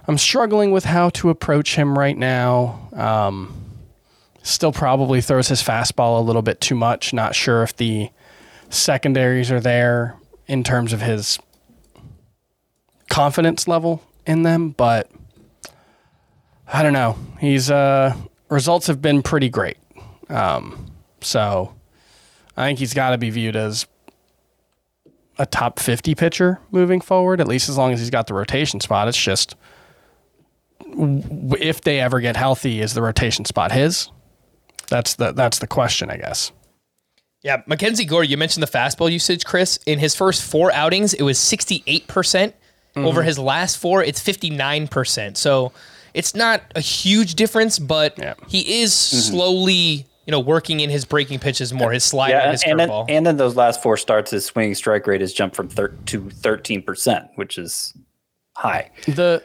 [0.07, 2.89] I'm struggling with how to approach him right now.
[2.93, 3.65] Um,
[4.43, 7.13] still probably throws his fastball a little bit too much.
[7.13, 8.09] Not sure if the
[8.69, 10.15] secondaries are there
[10.47, 11.39] in terms of his
[13.09, 15.09] confidence level in them, but
[16.71, 17.17] I don't know.
[17.39, 18.15] He's uh,
[18.49, 19.77] results have been pretty great.
[20.29, 20.91] Um,
[21.21, 21.73] so
[22.55, 23.87] I think he's got to be viewed as
[25.39, 28.79] a top 50 pitcher moving forward, at least as long as he's got the rotation
[28.79, 29.07] spot.
[29.07, 29.55] It's just
[30.85, 34.11] if they ever get healthy, is the rotation spot his?
[34.89, 36.51] That's the that's the question, I guess.
[37.41, 39.79] Yeah, Mackenzie Gore, you mentioned the fastball usage, Chris.
[39.85, 42.07] In his first four outings, it was 68%.
[42.07, 42.53] percent
[42.95, 43.07] mm-hmm.
[43.07, 45.37] Over his last four, it's 59%.
[45.37, 45.71] So
[46.13, 48.33] it's not a huge difference, but Yeah.
[48.49, 49.17] he is mm-hmm.
[49.19, 52.79] slowly, you know, working in his breaking pitches more, his slider and Yeah, his and
[52.79, 53.05] then, curveball.
[53.09, 56.29] and then those last four starts, his swinging strike rate has jumped from thir- to
[56.29, 57.95] thirteen percent, which is
[58.55, 58.91] high.
[59.07, 59.41] The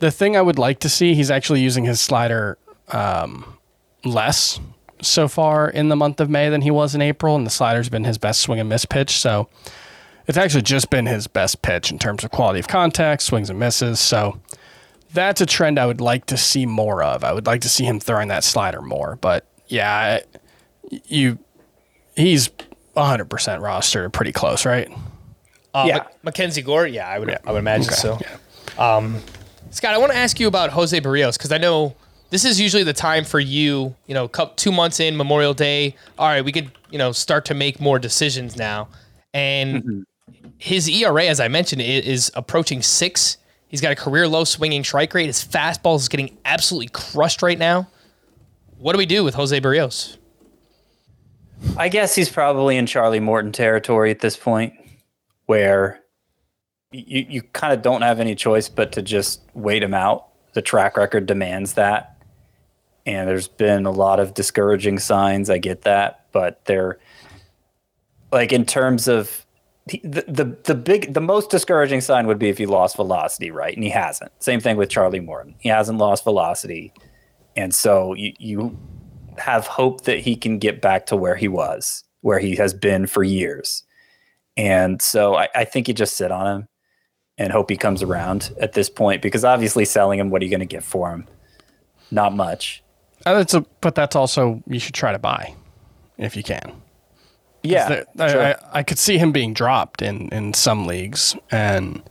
[0.00, 2.58] the thing I would like to see, he's actually using his slider
[2.88, 3.56] um,
[4.04, 4.58] less
[5.00, 7.88] so far in the month of May than he was in April, and the slider's
[7.88, 9.10] been his best swing and miss pitch.
[9.18, 9.48] So
[10.26, 13.60] it's actually just been his best pitch in terms of quality of contact, swings and
[13.60, 14.00] misses.
[14.00, 14.40] So
[15.12, 17.22] that's a trend I would like to see more of.
[17.22, 19.18] I would like to see him throwing that slider more.
[19.20, 20.20] But yeah,
[21.06, 21.38] you
[22.16, 22.48] he's
[22.96, 24.90] 100% rostered pretty close, right?
[25.74, 25.96] Uh, Yeah.
[25.98, 27.38] Ma- Mackenzie Gore, yeah, I would, Yeah.
[27.46, 27.96] I would imagine Okay.
[27.96, 28.18] so.
[28.78, 29.20] Um,
[29.70, 31.94] Scott, I want to ask you about Jose Berrios because I know
[32.30, 33.94] this is usually the time for you.
[34.06, 35.94] You know, two months in Memorial Day.
[36.18, 38.88] All right, we could you know start to make more decisions now,
[39.34, 40.06] and
[40.58, 43.36] his ERA, as I mentioned, is approaching six.
[43.68, 45.26] He's got a career low swinging strike rate.
[45.26, 47.88] His fastball is getting absolutely crushed right now.
[48.78, 50.18] What do we do with Jose Berrios?
[51.76, 54.74] I guess he's probably in Charlie Morton territory at this point,
[55.46, 56.02] where
[56.92, 60.28] you you kind of don't have any choice but to just wait him out.
[60.52, 62.22] The track record demands that,
[63.04, 65.48] and there's been a lot of discouraging signs.
[65.50, 66.98] I get that, but they're
[68.32, 69.46] like in terms of
[69.86, 73.74] the, the the big the most discouraging sign would be if he lost velocity, right?
[73.74, 74.32] And he hasn't.
[74.42, 75.54] Same thing with Charlie Morton.
[75.58, 76.92] He hasn't lost velocity,
[77.56, 78.78] and so you you
[79.38, 83.06] have hope that he can get back to where he was, where he has been
[83.06, 83.82] for years.
[84.56, 86.68] And so I, I think you just sit on him
[87.36, 90.50] and hope he comes around at this point because obviously selling him, what are you
[90.50, 91.26] going to get for him?
[92.10, 92.82] Not much.
[93.26, 95.54] Uh, That's a, but that's also you should try to buy
[96.16, 96.80] if you can.
[97.62, 97.88] Yeah.
[97.88, 98.42] There- I, sure.
[98.42, 102.02] I, I could see him being dropped in, in some leagues, and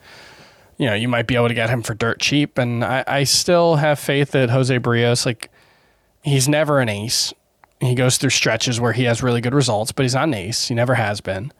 [0.77, 2.57] you know you might be able to get him for dirt cheap.
[2.57, 5.49] And I, I still have faith that Jose Berrios, like
[6.23, 7.33] he's never an ace.
[7.81, 10.67] He goes through stretches where he has really good results, but he's not an ace.
[10.67, 11.51] He never has been.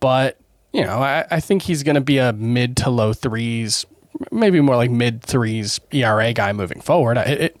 [0.00, 0.38] But
[0.72, 3.86] you know, I, I think he's going to be a mid to low threes,
[4.30, 7.16] maybe more like mid threes ERA guy moving forward.
[7.18, 7.56] It, it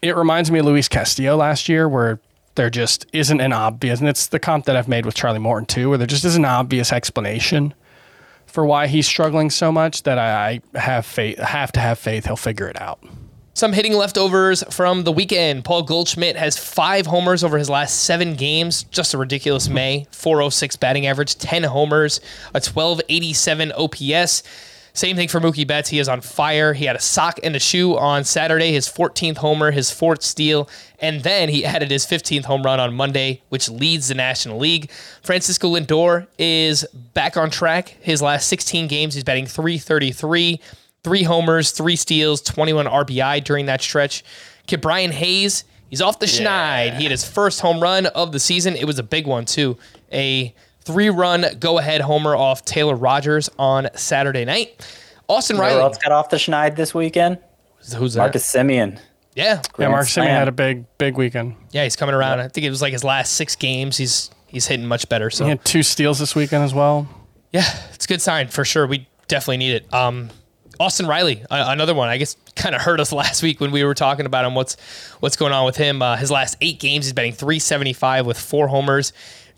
[0.00, 2.20] it reminds me of Luis Castillo last year, where
[2.54, 5.66] there just isn't an obvious, and it's the comp that I've made with Charlie Morton
[5.66, 7.74] too, where there just isn't an obvious explanation
[8.48, 12.26] for why he's struggling so much that I, I have faith, have to have faith
[12.26, 13.02] he'll figure it out.
[13.58, 15.64] Some hitting leftovers from the weekend.
[15.64, 18.84] Paul Goldschmidt has five homers over his last seven games.
[18.84, 20.06] Just a ridiculous May.
[20.12, 22.20] 406 batting average, 10 homers,
[22.54, 24.44] a 1287 OPS.
[24.98, 25.90] Same thing for Mookie Betts.
[25.90, 26.72] He is on fire.
[26.72, 30.68] He had a sock and a shoe on Saturday, his 14th homer, his fourth steal,
[30.98, 34.90] and then he added his 15th home run on Monday, which leads the National League.
[35.22, 36.84] Francisco Lindor is
[37.14, 37.90] back on track.
[38.00, 40.60] His last 16 games, he's batting 333
[41.04, 44.24] three homers, three steals, 21 RBI during that stretch.
[44.66, 46.96] Ke'Bryan Hayes, he's off the schneid.
[46.96, 48.74] He had his first home run of the season.
[48.74, 49.78] It was a big one, too.
[50.12, 50.52] A
[50.88, 54.84] three run go ahead homer off Taylor Rogers on Saturday night.
[55.28, 55.84] Austin You know who Riley.
[55.84, 57.38] else got off the schneid this weekend?
[57.96, 58.20] Who's that?
[58.20, 58.94] Marcus Semien.
[58.94, 59.00] Yeah.
[59.56, 61.54] Yeah, Grand Mark Semien had a big, big weekend.
[61.70, 62.40] Yeah, he's coming around.
[62.40, 63.96] I think it was like his last six games.
[63.96, 65.30] He's he's hitting much better.
[65.30, 67.06] So He had two steals this weekend as well.
[67.52, 67.62] Yeah,
[67.94, 68.86] it's a good sign for sure.
[68.86, 69.94] We definitely need it.
[69.94, 70.30] Um,
[70.80, 72.08] Austin Riley, uh, another one.
[72.08, 74.54] I guess kind of hurt us last week when we were talking about him.
[74.56, 74.76] What's
[75.20, 76.02] what's going on with him?
[76.02, 79.12] Uh, his last eight games, he's batting 375 with four homers.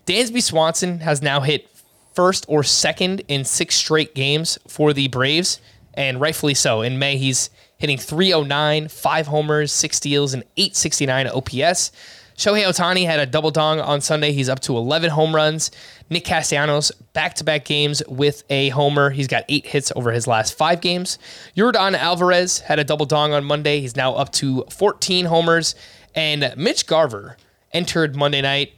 [0.05, 1.69] Dansby Swanson has now hit
[2.13, 5.59] first or second in six straight games for the Braves,
[5.93, 6.81] and rightfully so.
[6.81, 11.91] In May, he's hitting 309, five homers, six steals, and 869 OPS.
[12.37, 14.31] Shohei Ohtani had a double dong on Sunday.
[14.31, 15.69] He's up to 11 home runs.
[16.09, 19.11] Nick Castellanos, back to back games with a homer.
[19.11, 21.19] He's got eight hits over his last five games.
[21.55, 23.79] Yordan Alvarez had a double dong on Monday.
[23.79, 25.75] He's now up to 14 homers.
[26.15, 27.37] And Mitch Garver
[27.73, 28.73] entered Monday night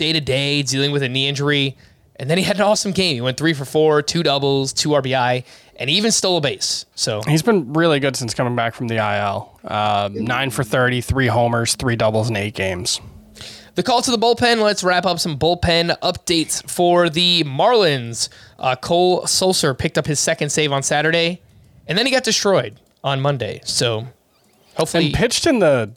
[0.00, 1.76] day to day, dealing with a knee injury.
[2.16, 3.14] And then he had an awesome game.
[3.16, 5.44] He went three for four, two doubles, two RBI,
[5.76, 6.86] and even stole a base.
[6.94, 9.60] So He's been really good since coming back from the IL.
[9.64, 13.00] Um, nine for 30, three homers, three doubles in eight games.
[13.74, 14.62] The call to the bullpen.
[14.62, 18.28] Let's wrap up some bullpen updates for the Marlins.
[18.58, 21.40] Uh, Cole Sulser picked up his second save on Saturday,
[21.86, 23.60] and then he got destroyed on Monday.
[23.64, 24.06] So
[24.74, 25.92] hopefully, And pitched in the,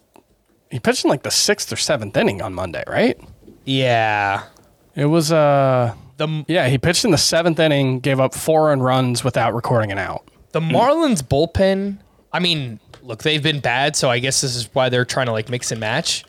[0.72, 3.20] he pitched in like the sixth or seventh inning on Monday, right?
[3.66, 4.44] Yeah,
[4.96, 8.84] It was, uh, the yeah, he pitched in the seventh inning, gave up four earned
[8.84, 10.28] runs without recording an out.
[10.52, 11.98] the Marlins bullpen.
[12.32, 15.32] I mean, look, they've been bad, so I guess this is why they're trying to
[15.32, 16.26] like mix and match.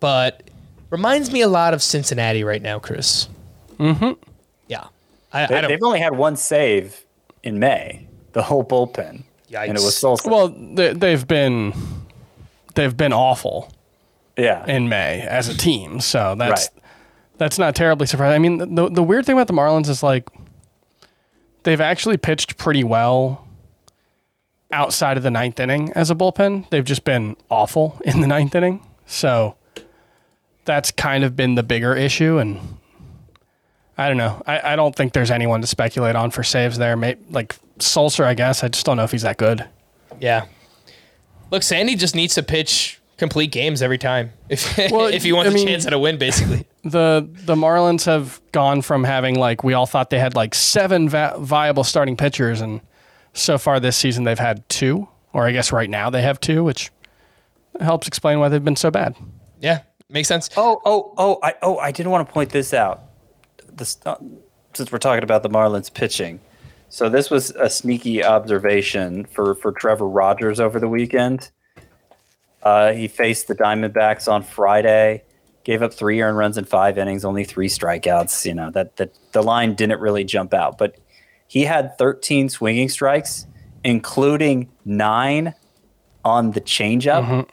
[0.00, 0.42] But
[0.90, 3.28] reminds me a lot of Cincinnati right now, Chris.
[3.78, 4.12] Mm-hmm.
[4.68, 4.84] Yeah,
[5.32, 5.70] I, They, I don't.
[5.70, 7.04] have only had one save
[7.42, 9.22] in May, the whole bullpen.
[9.50, 10.20] And it was Yikes.
[10.24, 10.30] Sulser.
[10.30, 11.72] Well, they, they've been,
[12.74, 13.72] they've been awful
[14.38, 14.64] yeah.
[14.66, 16.00] in May as a team.
[16.00, 16.82] So that's Right.
[17.38, 18.34] that's not terribly surprising.
[18.34, 20.28] I mean, the the weird thing about the Marlins is like
[21.64, 23.44] they've actually pitched pretty well
[24.72, 26.68] outside of the ninth inning as a bullpen.
[26.70, 28.80] They've just been awful in the ninth inning.
[29.06, 29.56] So
[30.64, 32.38] that's kind of been the bigger issue.
[32.38, 32.60] And
[33.96, 34.42] I don't know.
[34.46, 36.96] I, I don't think there's anyone to speculate on for saves there.
[36.96, 38.62] May, like Sulser, I guess.
[38.62, 39.66] I just don't know if he's that good.
[40.20, 40.44] Yeah.
[41.50, 45.48] Look, Sandy just needs to pitch complete games every time if Well, if he wants
[45.50, 46.66] I a mean- chance at a win, basically.
[46.84, 51.08] the the Marlins have gone from having like we all thought they had like seven
[51.08, 52.80] va- viable starting pitchers, and
[53.34, 56.64] so far this season they've had two, or I guess right now they have two,
[56.64, 56.90] which
[57.80, 59.14] helps explain why they've been so bad.
[59.60, 60.48] Yeah, makes sense.
[60.56, 61.38] Oh, oh, oh!
[61.42, 63.02] I oh, I did want to point this out.
[63.72, 64.16] This, uh,
[64.74, 66.40] since we're talking about the Marlins pitching,
[66.88, 71.50] so this was a sneaky observation for for Trevor Rogers over the weekend.
[72.62, 75.22] Uh, he faced the Diamondbacks on Friday,
[75.64, 78.44] gave up three earned runs in five innings, only three strikeouts.
[78.44, 80.96] You know that that the line didn't really jump out, but
[81.46, 83.46] he had 13 swinging strikes,
[83.84, 85.54] including nine
[86.24, 87.48] on the changeup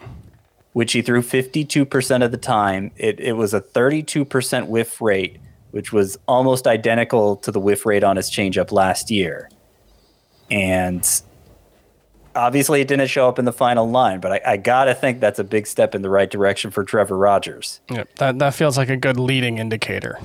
[0.75, 2.91] which he threw 52% of the time.
[2.97, 5.37] It, it was a 32% whiff rate,
[5.71, 9.49] which was almost identical to the whiff rate on his changeup last year.
[10.51, 11.09] And
[12.35, 15.19] obviously, it didn't show up in the final line, but I, I got to think
[15.19, 17.79] that's a big step in the right direction for Trevor Rogers.
[17.89, 18.15] Yep.
[18.15, 20.19] That that feels like a good leading indicator.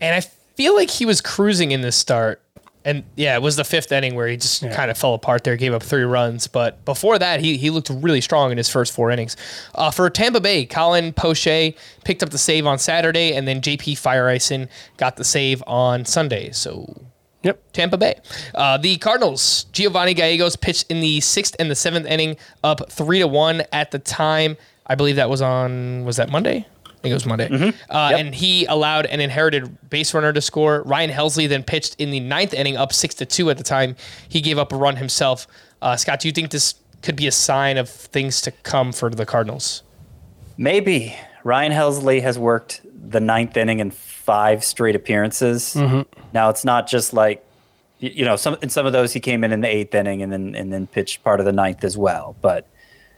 [0.00, 2.42] And I feel like he was cruising in this start.
[2.82, 5.54] And yeah, it was the fifth inning where he just kind of fell apart there,
[5.56, 6.46] gave up three runs.
[6.46, 9.36] But before that, he, he looked really strong in his first four innings.
[9.74, 14.00] Uh, for Tampa Bay, Colin Poche picked up the save on Saturday, and then JP
[14.00, 16.52] Feyereisen got the save on Sunday.
[16.52, 16.94] So
[17.42, 17.72] Yep.
[17.72, 18.20] Tampa Bay.
[18.54, 23.18] Uh, the Cardinals, Giovanni Gallegos pitched in the sixth and the seventh inning, up three
[23.20, 24.56] to one at the time.
[24.86, 26.66] I believe that was on was that Monday?
[26.86, 27.72] I think it was Monday.
[27.88, 30.82] Uh, And he allowed an inherited base runner to score.
[30.82, 33.96] Ryan Helsley then pitched in the ninth inning, up six to two at the time.
[34.28, 35.46] He gave up a run himself.
[35.80, 39.08] Uh, Scott, do you think this could be a sign of things to come for
[39.08, 39.82] the Cardinals?
[40.58, 43.90] Maybe Ryan Helsley has worked the ninth inning in
[44.30, 45.74] five straight appearances.
[46.32, 47.44] Now it's not just like
[47.98, 50.32] you know some in some of those he came in in the eighth inning and
[50.32, 52.36] then and then pitched part of the ninth as well.
[52.40, 52.68] But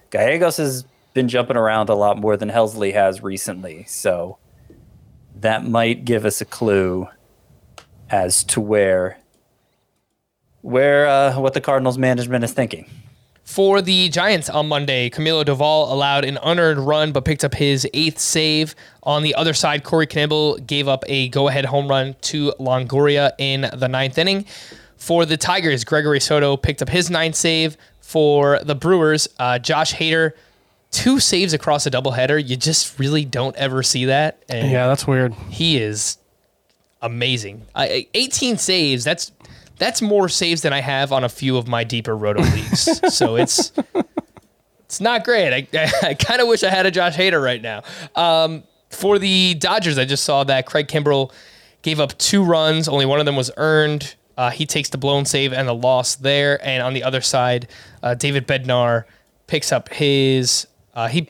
[0.08, 4.38] Gallegos has been jumping around a lot more than Helsley has recently, so
[5.38, 7.08] that might give us a clue
[8.08, 9.18] as to where
[10.62, 12.88] where uh, what the Cardinals management is thinking.
[13.44, 17.86] For the Giants on Monday, Camilo Doval allowed an unearned run but picked up his
[17.92, 18.74] eighth save.
[19.02, 23.32] On the other side, Corey Knebel gave up a go ahead home run to Longoria
[23.38, 24.46] in the ninth inning.
[24.96, 27.76] For the Tigers, Gregory Soto picked up his ninth save.
[28.00, 30.32] For the Brewers, uh, Josh Hader,
[30.92, 32.42] two saves across a doubleheader.
[32.46, 34.42] You just really don't ever see that.
[34.48, 35.34] And Yeah, that's weird.
[35.50, 36.18] he is
[37.00, 37.62] amazing.
[37.74, 39.02] I 18 saves.
[39.02, 39.32] That's
[39.82, 43.14] that's more saves than I have on a few of my deeper roto leagues.
[43.14, 43.72] so it's
[44.86, 45.52] it's not great.
[45.74, 47.82] I, I kind of wish I had a Josh Hader right now.
[48.14, 51.32] Um, for the Dodgers, I just saw that Craig Kimbrel
[51.82, 52.88] gave up two runs.
[52.88, 54.14] Only one of them was earned.
[54.36, 56.64] Uh, he takes the blown save and the loss there.
[56.66, 57.68] And on the other side,
[58.02, 59.04] uh, David Bednar
[59.46, 60.66] picks up his.
[60.94, 61.28] Uh, he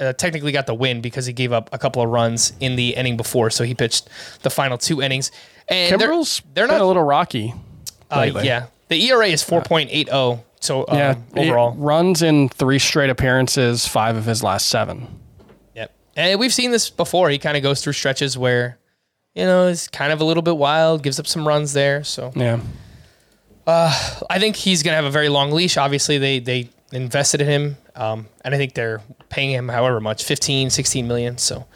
[0.00, 2.94] uh, technically got the win because he gave up a couple of runs in the
[2.96, 4.08] inning before, so he pitched
[4.42, 5.30] the final two innings.
[5.68, 6.08] And they're-
[6.54, 7.52] they're been not- a little rocky.
[8.12, 10.42] Uh, yeah, the ERA is 4.80.
[10.60, 15.08] So um, Yeah, overall, runs in three straight appearances, five of his last seven.
[15.74, 15.92] Yep.
[16.16, 17.30] And we've seen this before.
[17.30, 18.78] He kind of goes through stretches where,
[19.34, 22.04] you know, is kind of a little bit wild, gives up some runs there.
[22.04, 22.60] So Yeah,
[23.66, 25.76] I think he's going to have a very long leash.
[25.76, 30.24] Obviously, they they invested in him, um, and I think they're paying him however much
[30.24, 31.38] 15, 16 million.
[31.38, 31.66] So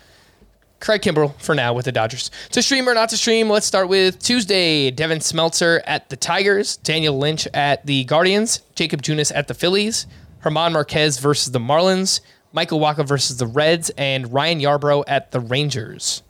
[0.81, 2.31] Craig Kimbrel for now with the Dodgers.
[2.53, 4.91] To stream or not to stream, let's start with Tuesday.
[4.91, 10.07] Devin Smeltzer at the Tigers, Daniel Lynch at the Guardians, Jakob Junis at the Phillies,
[10.43, 12.21] German Marquez versus the Marlins,
[12.53, 16.23] Michael Wacha versus the Reds, and Ryan Yarbrough at the Rangers.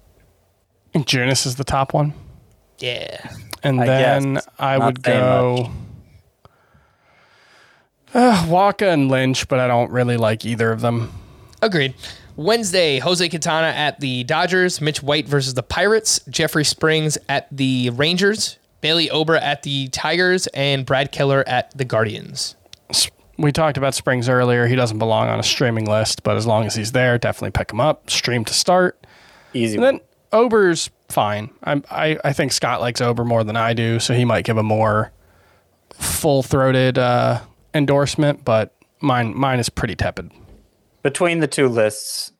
[0.88, 2.14] I think Junis is the top one,
[2.78, 3.18] Yeah.
[3.62, 4.48] and I then guess.
[4.58, 5.70] I Not would go
[8.14, 11.12] uh, Wacha and Lynch, but I don't really like either of them.
[11.60, 11.94] Agreed.
[12.36, 17.90] Wednesday, Jose Quintana at the Dodgers, Mitch White versus the Pirates, Jeffrey Springs at the
[17.90, 22.54] Rangers, Bailey Ober at the Tigers, and Brad Keller at the Guardians.
[23.38, 24.66] We talked about Springs earlier.
[24.66, 27.70] He doesn't belong on a streaming list, but as long as he's there, definitely pick
[27.70, 28.08] him up.
[28.10, 29.06] Stream to start.
[29.52, 30.00] Easy And then
[30.32, 31.50] Ober's fine.
[31.62, 34.56] I'm, I I think Scott likes Ober more than I do, so he might give
[34.56, 35.12] a more
[35.90, 37.40] full throated uh,
[37.74, 38.44] endorsement.
[38.44, 40.30] But mine mine is pretty tepid.
[41.06, 42.32] Between the two lists,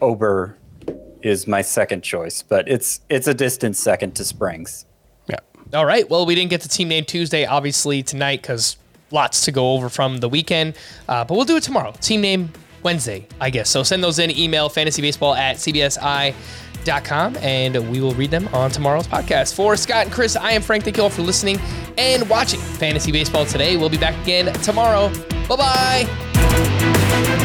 [0.00, 0.58] Ober
[1.22, 4.86] is my second choice, but it's it's a distant second to Springs.
[5.28, 5.36] Yeah.
[5.72, 6.10] All right.
[6.10, 8.76] Well, we didn't get the Team Name Tuesday, obviously, tonight because
[9.12, 10.76] lots to go over from the weekend.
[11.08, 11.92] Uh, but we'll do it tomorrow.
[12.00, 12.50] Team Name
[12.82, 13.70] Wednesday, I guess.
[13.70, 14.36] So send those in.
[14.36, 19.54] Email fantasybaseball at cbsi.com and we will read them on tomorrow's podcast.
[19.54, 20.82] For Scott and Chris, I am Frank.
[20.82, 21.60] Thank you all for listening
[21.96, 23.76] and watching Fantasy Baseball today.
[23.76, 25.08] We'll be back again tomorrow.
[25.46, 27.44] Bye bye.